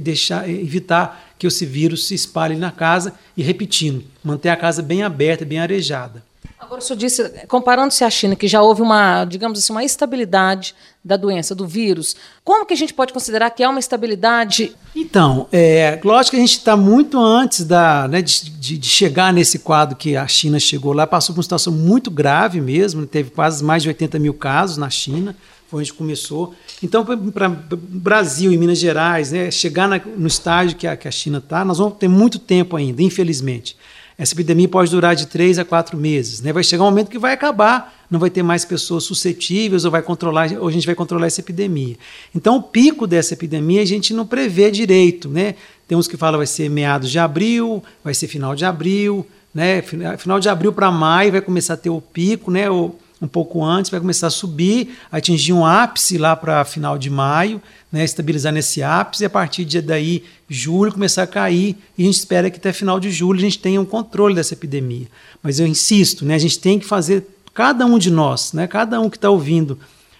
deixar, 0.01 0.49
evitar 0.49 1.33
que 1.39 1.47
esse 1.47 1.65
vírus 1.65 2.07
se 2.07 2.13
espalhe 2.13 2.55
na 2.55 2.71
casa 2.71 3.13
e, 3.37 3.41
repetindo, 3.41 4.03
manter 4.23 4.49
a 4.49 4.57
casa 4.57 4.81
bem 4.81 5.01
aberta, 5.01 5.45
bem 5.45 5.59
arejada. 5.59 6.23
Agora, 6.61 6.79
o 6.79 6.83
senhor 6.83 6.99
disse, 6.99 7.27
comparando-se 7.47 8.03
à 8.03 8.09
China, 8.09 8.35
que 8.35 8.47
já 8.47 8.61
houve 8.61 8.83
uma, 8.83 9.25
digamos 9.25 9.57
assim, 9.57 9.73
uma 9.73 9.83
estabilidade 9.83 10.75
da 11.03 11.17
doença, 11.17 11.55
do 11.55 11.67
vírus, 11.67 12.15
como 12.43 12.67
que 12.67 12.73
a 12.75 12.77
gente 12.77 12.93
pode 12.93 13.11
considerar 13.11 13.49
que 13.49 13.63
há 13.63 13.69
uma 13.69 13.79
estabilidade? 13.79 14.75
Então, 14.95 15.47
é, 15.51 15.99
lógico 16.03 16.35
que 16.35 16.37
a 16.37 16.45
gente 16.45 16.59
está 16.59 16.77
muito 16.77 17.19
antes 17.19 17.65
da, 17.65 18.07
né, 18.07 18.21
de, 18.21 18.51
de, 18.51 18.77
de, 18.77 18.87
chegar 18.87 19.33
nesse 19.33 19.57
quadro 19.57 19.95
que 19.95 20.15
a 20.15 20.27
China 20.27 20.59
chegou 20.59 20.93
lá, 20.93 21.07
passou 21.07 21.33
por 21.33 21.39
uma 21.39 21.43
situação 21.43 21.73
muito 21.73 22.11
grave 22.11 22.61
mesmo, 22.61 23.07
teve 23.07 23.31
quase 23.31 23.63
mais 23.63 23.81
de 23.81 23.89
80 23.89 24.19
mil 24.19 24.35
casos 24.35 24.77
na 24.77 24.91
China, 24.91 25.35
foi 25.67 25.81
onde 25.81 25.91
começou. 25.91 26.53
Então, 26.83 27.03
para 27.03 27.49
Brasil 27.49 28.51
e 28.51 28.57
Minas 28.57 28.77
Gerais, 28.77 29.31
né, 29.31 29.49
chegar 29.49 29.87
na, 29.87 29.99
no 29.99 30.27
estágio 30.27 30.77
que 30.77 30.85
a, 30.85 30.95
que 30.95 31.07
a 31.07 31.11
China 31.11 31.39
está, 31.39 31.65
nós 31.65 31.79
vamos 31.79 31.97
ter 31.97 32.07
muito 32.07 32.37
tempo 32.37 32.75
ainda, 32.75 33.01
infelizmente. 33.01 33.75
Essa 34.21 34.35
epidemia 34.35 34.69
pode 34.69 34.91
durar 34.91 35.15
de 35.15 35.25
três 35.25 35.57
a 35.57 35.65
quatro 35.65 35.97
meses. 35.97 36.41
Né? 36.41 36.53
Vai 36.53 36.63
chegar 36.63 36.83
um 36.83 36.91
momento 36.91 37.09
que 37.09 37.17
vai 37.17 37.33
acabar, 37.33 38.05
não 38.07 38.19
vai 38.19 38.29
ter 38.29 38.43
mais 38.43 38.63
pessoas 38.63 39.03
suscetíveis 39.03 39.83
ou 39.83 39.89
vai 39.89 40.03
controlar, 40.03 40.51
ou 40.59 40.67
a 40.67 40.71
gente 40.71 40.85
vai 40.85 40.93
controlar 40.93 41.25
essa 41.25 41.41
epidemia. 41.41 41.95
Então, 42.35 42.57
o 42.57 42.61
pico 42.61 43.07
dessa 43.07 43.33
epidemia 43.33 43.81
a 43.81 43.85
gente 43.85 44.13
não 44.13 44.27
prevê 44.27 44.69
direito. 44.69 45.27
Né? 45.27 45.55
Tem 45.87 45.97
uns 45.97 46.07
que 46.07 46.17
falam 46.17 46.37
vai 46.37 46.45
ser 46.45 46.69
meados 46.69 47.09
de 47.09 47.17
abril, 47.17 47.83
vai 48.03 48.13
ser 48.13 48.27
final 48.27 48.53
de 48.53 48.63
abril, 48.63 49.25
né? 49.51 49.81
Final 49.81 50.39
de 50.39 50.47
abril 50.47 50.71
para 50.71 50.91
maio 50.91 51.31
vai 51.31 51.41
começar 51.41 51.73
a 51.73 51.77
ter 51.77 51.89
o 51.89 51.99
pico, 51.99 52.51
né? 52.51 52.69
O, 52.69 52.93
um 53.21 53.27
pouco 53.27 53.63
antes, 53.63 53.91
vai 53.91 53.99
começar 53.99 54.27
a 54.27 54.31
subir, 54.31 54.97
atingir 55.11 55.53
um 55.53 55.63
ápice 55.63 56.17
lá 56.17 56.35
para 56.35 56.65
final 56.65 56.97
de 56.97 57.09
maio, 57.09 57.61
né, 57.91 58.03
estabilizar 58.03 58.51
nesse 58.51 58.81
ápice, 58.81 59.23
e 59.23 59.25
a 59.25 59.29
partir 59.29 59.63
de 59.63 59.79
daí, 59.79 60.23
julho, 60.49 60.91
começar 60.91 61.23
a 61.23 61.27
cair, 61.27 61.77
e 61.95 62.01
a 62.01 62.05
gente 62.05 62.17
espera 62.17 62.49
que 62.49 62.57
até 62.57 62.73
final 62.73 62.99
de 62.99 63.11
julho 63.11 63.37
a 63.37 63.41
gente 63.41 63.59
tenha 63.59 63.79
um 63.79 63.85
controle 63.85 64.33
dessa 64.33 64.55
epidemia. 64.55 65.07
Mas 65.43 65.59
eu 65.59 65.67
insisto, 65.67 66.25
né, 66.25 66.33
a 66.33 66.39
gente 66.39 66.57
tem 66.59 66.79
que 66.79 66.85
fazer, 66.85 67.27
cada 67.53 67.85
um 67.85 67.99
de 67.99 68.09
nós, 68.09 68.53
né, 68.53 68.65
cada 68.65 68.99
um 68.99 69.09
que 69.09 69.17
está 69.17 69.29
ouvindo 69.29 69.77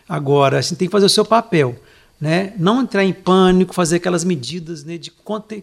agora, 0.07 0.59
a 0.59 0.61
gente 0.61 0.75
tem 0.75 0.87
que 0.87 0.91
fazer 0.91 1.07
o 1.07 1.09
seu 1.09 1.25
papel. 1.25 1.75
Né? 2.19 2.53
Não 2.59 2.81
entrar 2.81 3.03
em 3.03 3.13
pânico, 3.13 3.73
fazer 3.73 3.95
aquelas 3.95 4.23
medidas 4.23 4.83
né, 4.83 4.95
de 4.95 5.09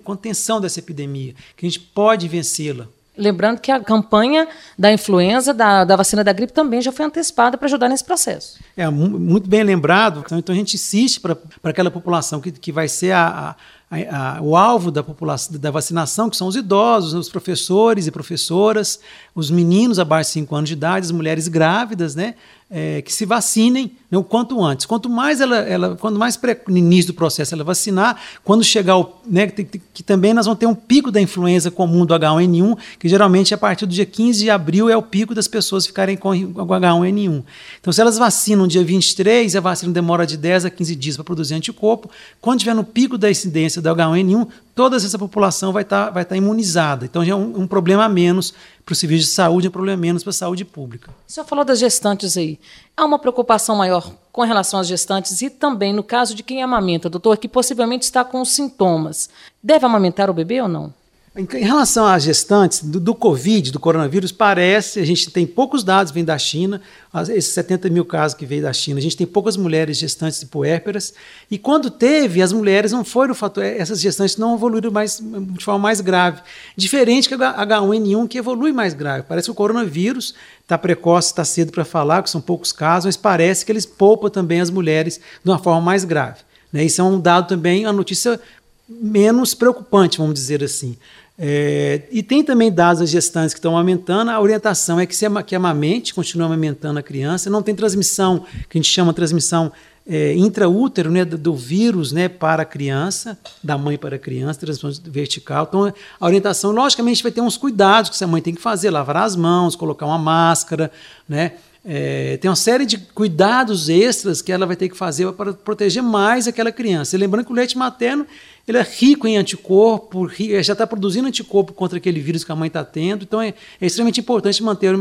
contenção 0.03 0.61
dessa 0.61 0.81
epidemia, 0.81 1.33
que 1.57 1.65
a 1.65 1.69
gente 1.69 1.79
pode 1.79 2.27
vencê-la. 2.27 2.89
Lembrando 3.19 3.61
que 3.61 3.71
a 3.71 3.81
campanha 3.81 4.47
da 4.79 4.93
influenza, 4.93 5.53
da, 5.53 5.85
da 5.85 5.97
vacina 5.97 6.23
da 6.23 6.33
gripe, 6.33 6.53
também 6.53 6.81
já 6.81 6.93
foi 6.93 7.05
antecipada 7.05 7.59
para 7.59 7.67
ajudar 7.67 7.89
nesse 7.89 8.05
processo. 8.05 8.59
É, 8.77 8.89
muito 8.89 9.49
bem 9.49 9.63
lembrado. 9.63 10.23
Então, 10.25 10.39
então 10.39 10.55
a 10.55 10.59
gente 10.59 10.75
insiste 10.75 11.21
para 11.21 11.37
aquela 11.65 11.91
população 11.91 12.41
que, 12.41 12.53
que 12.53 12.71
vai 12.71 12.89
ser 12.89 13.13
a, 13.13 13.57
a, 13.91 14.37
a, 14.37 14.43
o 14.43 14.57
alvo 14.57 14.91
da 14.91 15.03
população 15.03 15.59
da 15.59 15.71
vacinação, 15.71 16.31
que 16.31 16.37
são 16.37 16.47
os 16.47 16.57
idosos, 16.57 17.15
os 17.15 17.29
professores 17.29 18.07
e 18.07 18.11
professoras, 18.11 19.01
os 19.35 19.51
meninos 19.51 19.99
abaixo 19.99 20.29
de 20.31 20.35
5 20.35 20.55
anos 20.55 20.69
de 20.69 20.75
idade, 20.75 21.07
as 21.07 21.13
mulheres 21.13 21.49
grávidas, 21.49 22.15
né? 22.15 22.35
É, 22.71 23.01
que 23.01 23.13
se 23.13 23.25
vacinem 23.25 23.93
né, 24.11 24.19
o 24.19 24.23
quanto 24.23 24.63
antes. 24.63 24.85
Quanto 24.85 25.09
mais 25.09 25.41
ela, 25.41 25.57
ela 25.59 25.97
quanto 25.97 26.19
mais 26.19 26.39
no 26.67 26.77
início 26.77 27.13
do 27.13 27.17
processo 27.17 27.55
ela 27.55 27.65
vacinar, 27.65 28.21
quando 28.45 28.63
chegar 28.63 28.99
o, 28.99 29.15
né, 29.27 29.47
que, 29.47 29.65
que, 29.65 30.03
também 30.03 30.35
nós 30.35 30.45
vamos 30.45 30.59
ter 30.59 30.67
um 30.67 30.75
pico 30.75 31.11
da 31.11 31.21
influenza 31.21 31.71
comum 31.71 32.05
do 32.05 32.15
H1N1, 32.15 32.77
que 32.99 33.09
geralmente 33.09 33.55
a 33.55 33.59
partir 33.59 33.87
do 33.87 33.93
dia 33.93 34.05
15 34.05 34.45
de 34.45 34.51
abril 34.51 34.91
é 34.91 34.97
o 34.97 35.03
pico 35.03 35.35
das 35.35 35.49
pessoas 35.49 35.87
ficarem 35.87 36.17
com 36.17 36.31
o 36.31 36.67
H1N1. 36.67 37.43
Então, 37.81 37.93
se 37.93 38.01
elas 38.01 38.19
vacinam 38.19 38.67
dia 38.67 38.85
23, 38.85 39.57
a 39.57 39.61
vacina 39.61 39.93
demora 39.93 40.27
de 40.27 40.37
10 40.37 40.67
a 40.67 40.71
15 40.71 40.95
dias 40.95 41.17
para 41.17 41.25
produzir 41.25 41.55
anticorpo. 41.55 42.11
Quando 42.41 42.61
tiver 42.61 42.75
no 42.75 42.85
pico 42.85 43.17
da 43.17 43.31
incidência 43.31 43.81
do 43.81 43.89
H1N1, 43.89 44.47
toda 44.79 44.95
essa 44.97 45.19
população 45.19 45.73
vai 45.73 45.83
estar 45.83 46.05
tá, 46.05 46.11
vai 46.13 46.25
tá 46.25 46.37
imunizada. 46.37 47.05
Então 47.05 47.25
já 47.25 47.33
é 47.33 47.35
um, 47.35 47.63
um 47.63 47.67
problema 47.67 48.05
a 48.05 48.09
menos 48.09 48.55
para 48.87 48.93
o 48.93 48.95
serviço 48.95 49.25
de 49.25 49.35
saúde, 49.35 49.67
é 49.67 49.71
um 49.71 49.73
problema 49.73 49.99
a 49.99 50.01
menos 50.01 50.23
para 50.23 50.31
a 50.31 50.33
saúde 50.33 50.65
pública. 50.65 51.11
O 51.27 51.33
senhor 51.33 51.45
falou 51.45 51.65
das 51.65 51.81
gestantes 51.81 52.37
aí. 52.37 52.61
Há 52.97 53.05
uma 53.05 53.19
preocupação 53.19 53.75
maior 53.75 54.09
com 54.31 54.43
relação 54.43 54.79
às 54.79 54.87
gestantes 54.87 55.43
e 55.43 55.51
também 55.51 55.93
no 55.93 56.05
caso 56.05 56.33
de 56.33 56.45
quem 56.45 56.63
amamenta, 56.63 57.11
doutor, 57.11 57.39
que 57.39 57.49
possivelmente 57.49 58.05
está 58.05 58.25
com 58.25 58.45
sintomas. 58.45 59.29
Deve 59.61 59.85
amamentar 59.85 60.31
o 60.31 60.33
bebê 60.33 60.63
ou 60.63 60.69
não? 60.69 60.95
Em 61.37 61.65
relação 61.65 62.07
às 62.07 62.23
gestantes, 62.23 62.83
do, 62.83 62.99
do, 62.99 63.15
Covid, 63.15 63.71
do 63.71 63.79
coronavírus, 63.79 64.33
parece, 64.33 64.99
a 64.99 65.05
gente 65.05 65.31
tem 65.31 65.47
poucos 65.47 65.85
dados 65.85 66.11
vêm 66.11 66.25
da 66.25 66.39
China, 66.39 66.81
esses 67.29 67.53
70 67.53 67.91
mil 67.91 68.05
casos 68.05 68.37
que 68.37 68.47
veio 68.47 68.63
da 68.63 68.73
China, 68.73 68.99
a 68.99 69.03
gente 69.03 69.17
tem 69.17 69.27
poucas 69.27 69.57
mulheres 69.57 69.99
gestantes 69.99 70.41
de 70.41 70.47
puérperas, 70.47 71.13
e 71.51 71.59
quando 71.59 71.91
teve, 71.91 72.43
as 72.43 72.53
mulheres 72.53 72.93
não 72.93 73.05
foram 73.05 73.33
o 73.33 73.35
fator, 73.35 73.63
essas 73.63 74.01
gestantes 74.01 74.37
não 74.37 74.55
evoluíram 74.55 74.91
mais, 74.91 75.23
de 75.23 75.65
forma 75.65 75.79
mais 75.79 76.01
grave. 76.01 76.41
Diferente 76.77 77.29
que 77.29 77.35
a 77.35 77.67
H1N1, 77.67 78.27
que 78.27 78.39
evolui 78.39 78.73
mais 78.73 78.95
grave. 78.95 79.25
Parece 79.29 79.47
que 79.47 79.53
o 79.53 79.55
coronavírus 79.55 80.35
está 80.63 80.77
precoce, 80.77 81.29
está 81.29 81.45
cedo 81.45 81.71
para 81.71 81.85
falar, 81.85 82.23
que 82.23 82.31
são 82.31 82.41
poucos 82.41 82.73
casos, 82.73 83.07
mas 83.07 83.17
parece 83.17 83.65
que 83.65 83.71
eles 83.71 83.87
poupam 83.87 84.31
também 84.31 84.61
as 84.61 84.71
mulheres 84.71 85.21
de 85.45 85.51
uma 85.51 85.59
forma 85.59 85.81
mais 85.81 86.05
grave. 86.05 86.49
Né? 86.73 86.85
Isso 86.85 87.01
é 87.01 87.05
um 87.05 87.19
dado 87.19 87.49
também, 87.49 87.87
a 87.87 87.93
notícia 87.93 88.41
menos 88.89 89.55
preocupante, 89.55 90.19
vamos 90.19 90.35
dizer 90.35 90.65
assim. 90.65 90.97
É, 91.41 92.03
e 92.11 92.21
tem 92.21 92.43
também 92.43 92.73
dados 92.73 93.01
das 93.01 93.11
gestantes 93.11 93.55
que 93.55 93.59
estão 93.59 93.77
aumentando. 93.77 94.31
A 94.31 94.41
orientação 94.41 94.99
é 94.99 95.07
que, 95.07 95.15
se, 95.15 95.25
que 95.47 95.55
amamente, 95.55 96.13
continue 96.13 96.45
amamentando 96.45 96.99
a 96.99 97.03
criança. 97.03 97.49
Não 97.49 97.63
tem 97.63 97.75
transmissão, 97.75 98.45
que 98.69 98.77
a 98.77 98.83
gente 98.83 98.91
chama 98.91 99.13
transmissão 99.13 99.71
é, 100.09 100.35
intraútero 100.35 101.11
né, 101.11 101.25
do, 101.25 101.37
do, 101.37 101.55
vírus 101.55 102.13
né, 102.13 102.29
para 102.29 102.63
a 102.63 102.67
criança, 102.67 103.39
da 103.63 103.77
mãe 103.77 103.99
para 103.99 104.17
a 104.17 104.19
criança, 104.19 104.59
transmissão 104.59 104.91
vertical. 105.13 105.67
Então, 105.69 105.93
a 106.19 106.27
orientação, 106.27 106.73
logicamente, 106.73 107.23
vai 107.23 107.31
ter 107.31 107.43
uns 107.43 107.59
cuidados 107.59 108.11
que 108.11 108.17
essa 108.17 108.27
mãe 108.27 108.41
tem 108.41 108.55
que 108.55 108.61
fazer: 108.61 108.91
lavar 108.91 109.19
as 109.19 109.37
mãos, 109.37 109.77
colocar 109.77 110.07
uma 110.07 110.19
máscara, 110.19 110.91
né? 111.29 111.53
É, 111.85 112.37
tem 112.39 112.51
uma 112.51 112.57
série 112.57 112.85
de 112.85 112.99
cuidados 112.99 113.89
extras 113.89 114.43
que 114.43 114.53
ela 114.53 114.67
vai 114.67 114.77
ter 114.77 114.89
que 114.89 114.97
fazer 114.97 115.31
para 115.33 115.53
proteger 115.53 116.03
mais 116.03 116.47
aquela 116.47 116.73
criança. 116.73 117.17
E 117.17 117.19
lembrando 117.19 117.47
que 117.47 117.53
o 117.53 117.55
leite 117.55 117.79
materno 117.79 118.27
ele 118.67 118.77
é 118.77 118.83
rico 118.83 119.27
em 119.27 119.39
anticorpo, 119.39 120.29
já 120.63 120.75
está 120.75 120.87
produzindo 120.87 121.27
anticorpo 121.27 121.73
contra 121.73 121.97
aquele 121.97 122.21
vírus 122.21 122.45
que 122.45 122.53
a 122.53 122.57
mãe 122.57 122.67
está 122.67 122.85
tendo, 122.85 123.23
então 123.23 123.41
é, 123.41 123.55
é, 123.81 123.87
extremamente 123.87 124.21
importante 124.21 124.63
manter 124.63 124.95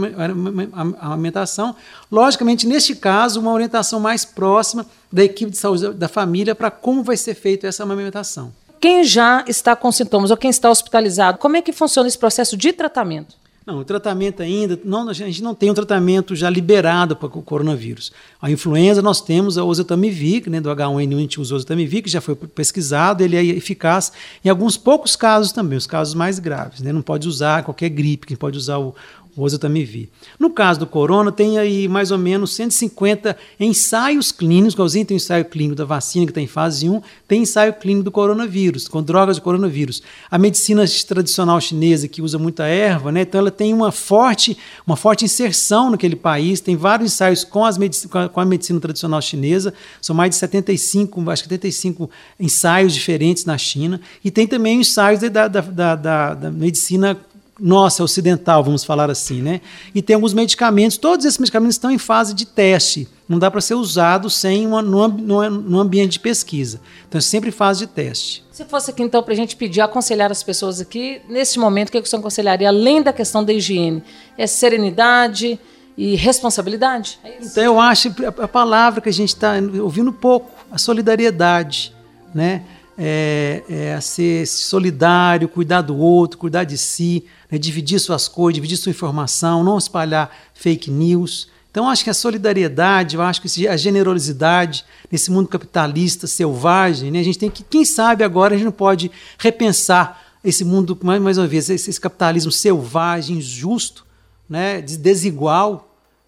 a 1.02 1.12
alimentação. 1.12 1.76
Logicamente, 2.10 2.66
neste 2.66 2.96
caso, 2.96 3.42
uma 3.42 3.52
orientação 3.52 4.00
mais 4.00 4.24
próxima 4.24 4.86
da 5.12 5.24
equipe 5.24 5.52
de 5.52 5.58
saúde 5.58 5.90
da 5.90 6.08
família 6.08 6.56
para 6.56 6.72
como 6.72 7.04
vai 7.04 7.18
ser 7.18 7.34
feita 7.34 7.68
essa 7.68 7.84
amamentação. 7.84 8.54
Quem 8.80 9.04
já 9.04 9.44
está 9.48 9.76
com 9.76 9.92
sintomas 9.92 10.32
ou 10.32 10.38
quem 10.38 10.50
está 10.50 10.70
hospitalizado, 10.70 11.38
como 11.38 11.58
é 11.58 11.62
que 11.62 11.74
funciona 11.74 12.08
esse 12.08 12.18
processo 12.18 12.56
de 12.56 12.72
tratamento? 12.72 13.36
Não, 13.68 13.80
o 13.80 13.84
tratamento 13.84 14.42
ainda, 14.42 14.80
não, 14.86 15.10
a 15.10 15.14
gente 15.14 15.44
não 15.44 15.54
tem 15.54 15.70
um 15.70 15.74
tratamento 15.74 16.34
já 16.34 16.50
liberado 16.50 17.18
para 17.18 17.28
o 17.28 17.42
coronavírus. 17.42 18.14
A 18.42 18.50
influenza 18.50 19.02
nós 19.02 19.20
temos 19.20 19.58
a 19.58 19.64
oseltamivir, 19.66 20.50
né, 20.50 20.62
do 20.62 20.70
H1N1 20.70 21.18
a 21.18 21.20
gente 21.20 21.42
usa 21.42 21.54
oseltamivir, 21.54 22.02
que 22.02 22.10
já 22.10 22.22
foi 22.22 22.34
pesquisado, 22.34 23.22
ele 23.22 23.36
é 23.36 23.44
eficaz 23.44 24.14
em 24.42 24.48
alguns 24.48 24.78
poucos 24.78 25.18
casos 25.18 25.52
também, 25.52 25.78
os 25.78 25.86
casos 25.86 26.14
mais 26.14 26.40
graves. 26.40 26.80
Né, 26.80 26.94
não 26.94 27.02
pode 27.02 27.28
usar 27.28 27.62
qualquer 27.62 27.90
gripe, 27.90 28.26
quem 28.26 28.38
pode 28.38 28.58
usar 28.58 28.78
o, 28.78 28.96
o 29.38 29.44
oseltamivir. 29.44 30.10
No 30.40 30.50
caso 30.50 30.80
do 30.80 30.88
corona, 30.88 31.32
tem 31.32 31.60
aí 31.60 31.88
mais 31.88 32.10
ou 32.10 32.18
menos 32.18 32.56
150 32.56 33.38
ensaios 33.60 34.32
clínicos, 34.32 34.74
igualzinho 34.74 35.06
tem 35.06 35.16
o 35.16 35.20
ensaio 35.20 35.46
clínico 35.46 35.76
da 35.76 35.86
vacina 35.86 36.26
que 36.26 36.32
está 36.32 36.42
em 36.42 36.48
fase 36.48 36.90
1, 36.90 37.02
tem 37.28 37.44
ensaio 37.44 37.74
clínico 37.74 38.06
do 38.06 38.12
coronavírus, 38.12 38.88
com 38.88 39.04
drogas 39.04 39.36
de 39.36 39.42
coronavírus. 39.42 40.02
A 40.30 40.40
medicina 40.40 40.84
tradicional 41.08 41.62
chinesa, 41.62 42.08
que 42.08 42.22
usa 42.22 42.40
muita 42.40 42.66
erva, 42.66 43.12
né, 43.12 43.22
então 43.22 43.40
ela 43.40 43.52
tem 43.52 43.74
uma 43.74 43.92
forte, 43.92 44.58
uma 44.86 44.96
forte 44.96 45.24
inserção 45.24 45.92
naquele 45.92 46.16
país, 46.16 46.60
tem 46.60 46.76
vários 46.76 47.14
ensaios 47.14 47.44
com, 47.44 47.64
as 47.64 47.78
medic 47.78 48.08
com 48.08 48.40
a 48.40 48.46
medicina 48.46 48.80
tradicional 48.80 49.22
chinesa, 49.22 49.74
são 50.02 50.16
mais 50.16 50.32
de 50.32 50.38
75, 50.38 51.30
acho 51.30 51.44
que 51.44 51.50
75 51.50 52.10
ensaios 52.40 52.94
diferentes 52.94 53.46
na 53.46 53.58
China, 53.58 54.02
e 54.24 54.32
tem 54.32 54.48
também 54.48 54.80
ensaios 54.80 55.20
da, 55.20 55.48
da, 55.48 55.62
da, 55.62 56.34
da 56.34 56.52
medicina 56.52 57.16
nossa, 57.60 58.04
ocidental, 58.04 58.64
vamos 58.64 58.84
falar 58.84 59.10
assim, 59.10 59.42
né? 59.42 59.62
E 59.94 60.02
tem 60.02 60.14
alguns 60.14 60.34
medicamentos, 60.34 60.98
todos 60.98 61.26
esses 61.26 61.40
medicamentos 61.40 61.76
estão 61.76 61.90
em 61.90 61.98
fase 61.98 62.34
de 62.34 62.46
teste. 62.46 63.08
Não 63.28 63.40
dá 63.40 63.52
para 63.52 63.60
ser 63.60 63.74
usado 63.74 64.30
sem 64.30 64.66
uma, 64.66 64.82
no, 64.82 65.80
ambiente 65.80 66.14
de 66.14 66.20
pesquisa. 66.20 66.80
Então, 67.08 67.18
é 67.20 67.22
sempre 67.22 67.52
fase 67.52 67.82
de 67.82 67.88
teste. 67.88 68.46
Se 68.52 68.64
fosse 68.66 68.92
aqui, 68.92 69.04
então, 69.04 69.22
para 69.22 69.34
a 69.34 69.36
gente 69.36 69.56
pedir, 69.56 69.82
aconselhar 69.82 70.32
as 70.32 70.44
pessoas 70.44 70.80
aqui, 70.80 71.22
nesse 71.28 71.60
momento, 71.60 71.90
o 71.90 71.92
que, 71.92 71.98
é 71.98 72.02
que 72.02 72.08
você 72.08 72.16
aconselharia, 72.16 72.70
além 72.70 73.02
da 73.02 73.12
questão 73.12 73.44
da 73.44 73.52
higiene? 73.52 74.02
É 74.38 74.48
serenidade 74.48 75.60
e 75.98 76.16
responsabilidade? 76.16 77.20
É 77.24 77.40
então, 77.42 77.64
eu 77.64 77.80
acho 77.80 78.14
a 78.42 78.48
palavra 78.48 79.02
que 79.02 79.10
a 79.10 79.14
gente 79.14 79.30
está 79.30 79.54
ouvindo 79.82 80.14
pouco, 80.14 80.52
a 80.72 80.78
solidariedade, 80.78 81.94
né? 82.34 82.64
É, 82.98 83.64
é 83.70 84.02
ser 84.02 84.48
solidário, 84.48 85.48
cuidar 85.48 85.82
do 85.82 85.96
outro, 85.96 86.40
cuidar 86.40 86.64
de 86.64 86.78
si, 86.78 87.24
né? 87.52 87.58
dividir 87.58 88.00
suas 88.00 88.28
coisas, 88.28 88.56
dividir 88.56 88.76
sua 88.76 88.90
informação, 88.90 89.64
não 89.64 89.78
espalhar 89.78 90.36
fake 90.54 90.90
news. 90.90 91.48
Então, 91.70 91.88
acho 91.88 92.04
que 92.04 92.10
a 92.10 92.14
solidariedade, 92.14 93.16
eu 93.16 93.22
acho 93.22 93.40
que 93.40 93.68
a 93.68 93.78
generosidade 93.78 94.84
nesse 95.12 95.30
mundo 95.30 95.48
capitalista, 95.48 96.26
selvagem, 96.26 97.12
né? 97.12 97.20
a 97.20 97.24
gente 97.24 97.38
tem 97.38 97.52
que, 97.52 97.64
quem 97.64 97.86
sabe 97.86 98.24
agora 98.24 98.56
a 98.56 98.58
gente 98.58 98.66
não 98.66 98.72
pode 98.72 99.12
repensar 99.38 100.24
esse 100.44 100.66
mundo, 100.66 100.98
mais, 101.04 101.22
mais 101.22 101.38
uma 101.38 101.46
vez, 101.46 101.70
esse, 101.70 101.90
esse 101.90 102.02
capitalismo 102.02 102.52
selvagem, 102.52 103.38
injusto, 103.38 104.06
né? 104.50 104.82
desigual, 104.82 105.87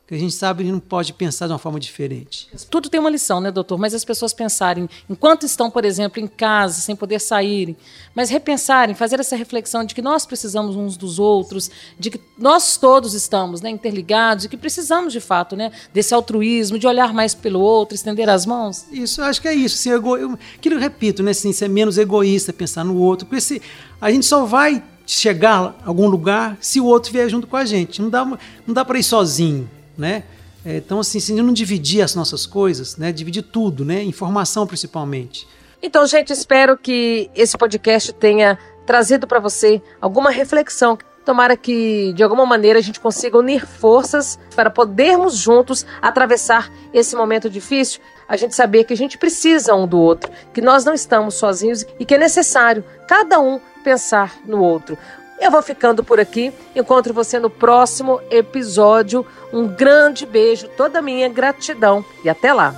que 0.09 0.15
a 0.15 0.17
gente 0.17 0.33
sabe 0.33 0.63
que 0.63 0.71
não 0.71 0.79
pode 0.79 1.13
pensar 1.13 1.45
de 1.45 1.53
uma 1.53 1.59
forma 1.59 1.79
diferente. 1.79 2.49
Tudo 2.71 2.89
tem 2.89 2.99
uma 2.99 3.11
lição, 3.11 3.39
né, 3.39 3.51
doutor? 3.51 3.77
Mas 3.77 3.93
as 3.93 4.03
pessoas 4.03 4.33
pensarem, 4.33 4.89
enquanto 5.07 5.45
estão, 5.45 5.69
por 5.69 5.85
exemplo, 5.85 6.19
em 6.19 6.25
casa, 6.25 6.81
sem 6.81 6.95
poder 6.95 7.21
saírem, 7.21 7.77
mas 8.15 8.31
repensarem, 8.31 8.95
fazer 8.95 9.19
essa 9.19 9.35
reflexão 9.35 9.83
de 9.83 9.93
que 9.93 10.01
nós 10.01 10.25
precisamos 10.25 10.75
uns 10.75 10.97
dos 10.97 11.19
outros, 11.19 11.69
de 11.99 12.09
que 12.09 12.19
nós 12.35 12.75
todos 12.75 13.13
estamos 13.13 13.61
né, 13.61 13.69
interligados 13.69 14.45
e 14.45 14.49
que 14.49 14.57
precisamos, 14.57 15.13
de 15.13 15.19
fato, 15.19 15.55
né, 15.55 15.71
desse 15.93 16.11
altruísmo, 16.11 16.79
de 16.79 16.87
olhar 16.87 17.13
mais 17.13 17.35
pelo 17.35 17.59
outro, 17.59 17.93
estender 17.93 18.27
as 18.31 18.47
mãos. 18.47 18.87
Isso, 18.91 19.21
acho 19.21 19.39
que 19.39 19.47
é 19.47 19.53
isso. 19.53 19.75
Assim, 19.75 19.91
ego... 19.91 20.17
eu, 20.17 20.39
que 20.59 20.69
eu 20.69 20.79
repito, 20.79 21.21
né, 21.21 21.29
assim, 21.29 21.53
ser 21.53 21.69
menos 21.69 21.99
egoísta, 21.99 22.51
pensar 22.51 22.83
no 22.83 22.97
outro, 22.97 23.27
porque 23.27 23.41
se, 23.41 23.61
a 24.01 24.09
gente 24.09 24.25
só 24.25 24.43
vai 24.43 24.83
chegar 25.05 25.79
a 25.85 25.87
algum 25.87 26.07
lugar 26.07 26.57
se 26.59 26.81
o 26.81 26.85
outro 26.85 27.13
vier 27.13 27.29
junto 27.29 27.45
com 27.45 27.57
a 27.57 27.63
gente. 27.63 28.01
Não 28.01 28.09
dá, 28.09 28.25
não 28.25 28.73
dá 28.73 28.83
para 28.83 28.97
ir 28.97 29.03
sozinho 29.03 29.69
né? 29.99 30.23
É, 30.65 30.77
então, 30.77 30.99
assim, 30.99 31.19
se 31.19 31.33
não 31.33 31.53
dividir 31.53 32.01
as 32.01 32.15
nossas 32.15 32.45
coisas, 32.45 32.97
né? 32.97 33.11
Dividir 33.11 33.43
tudo, 33.43 33.85
né? 33.85 34.03
Informação 34.03 34.65
principalmente. 34.65 35.47
Então, 35.81 36.05
gente, 36.05 36.33
espero 36.33 36.77
que 36.77 37.29
esse 37.33 37.57
podcast 37.57 38.11
tenha 38.13 38.57
trazido 38.85 39.25
para 39.25 39.39
você 39.39 39.81
alguma 40.01 40.29
reflexão. 40.29 40.97
Tomara 41.23 41.55
que, 41.55 42.11
de 42.13 42.23
alguma 42.23 42.45
maneira, 42.45 42.79
a 42.79 42.81
gente 42.81 42.99
consiga 42.99 43.37
unir 43.37 43.65
forças 43.65 44.39
para 44.55 44.69
podermos 44.69 45.37
juntos 45.37 45.85
atravessar 46.01 46.71
esse 46.93 47.15
momento 47.15 47.49
difícil. 47.49 48.01
A 48.27 48.35
gente 48.35 48.55
saber 48.55 48.83
que 48.83 48.93
a 48.93 48.97
gente 48.97 49.17
precisa 49.17 49.75
um 49.75 49.87
do 49.87 49.99
outro, 49.99 50.31
que 50.53 50.61
nós 50.61 50.83
não 50.83 50.93
estamos 50.93 51.35
sozinhos 51.35 51.85
e 51.99 52.05
que 52.05 52.15
é 52.15 52.17
necessário 52.17 52.83
cada 53.07 53.39
um 53.39 53.59
pensar 53.83 54.37
no 54.45 54.61
outro. 54.61 54.97
Eu 55.39 55.51
vou 55.51 55.61
ficando 55.61 56.03
por 56.03 56.19
aqui. 56.19 56.51
Encontro 56.75 57.13
você 57.13 57.39
no 57.39 57.49
próximo 57.49 58.19
episódio. 58.29 59.25
Um 59.53 59.67
grande 59.67 60.25
beijo, 60.25 60.67
toda 60.75 61.01
minha 61.01 61.29
gratidão 61.29 62.03
e 62.23 62.29
até 62.29 62.53
lá. 62.53 62.75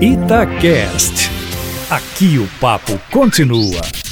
Itacast. 0.00 1.30
Aqui 1.90 2.38
o 2.38 2.48
papo 2.60 2.98
continua. 3.10 4.05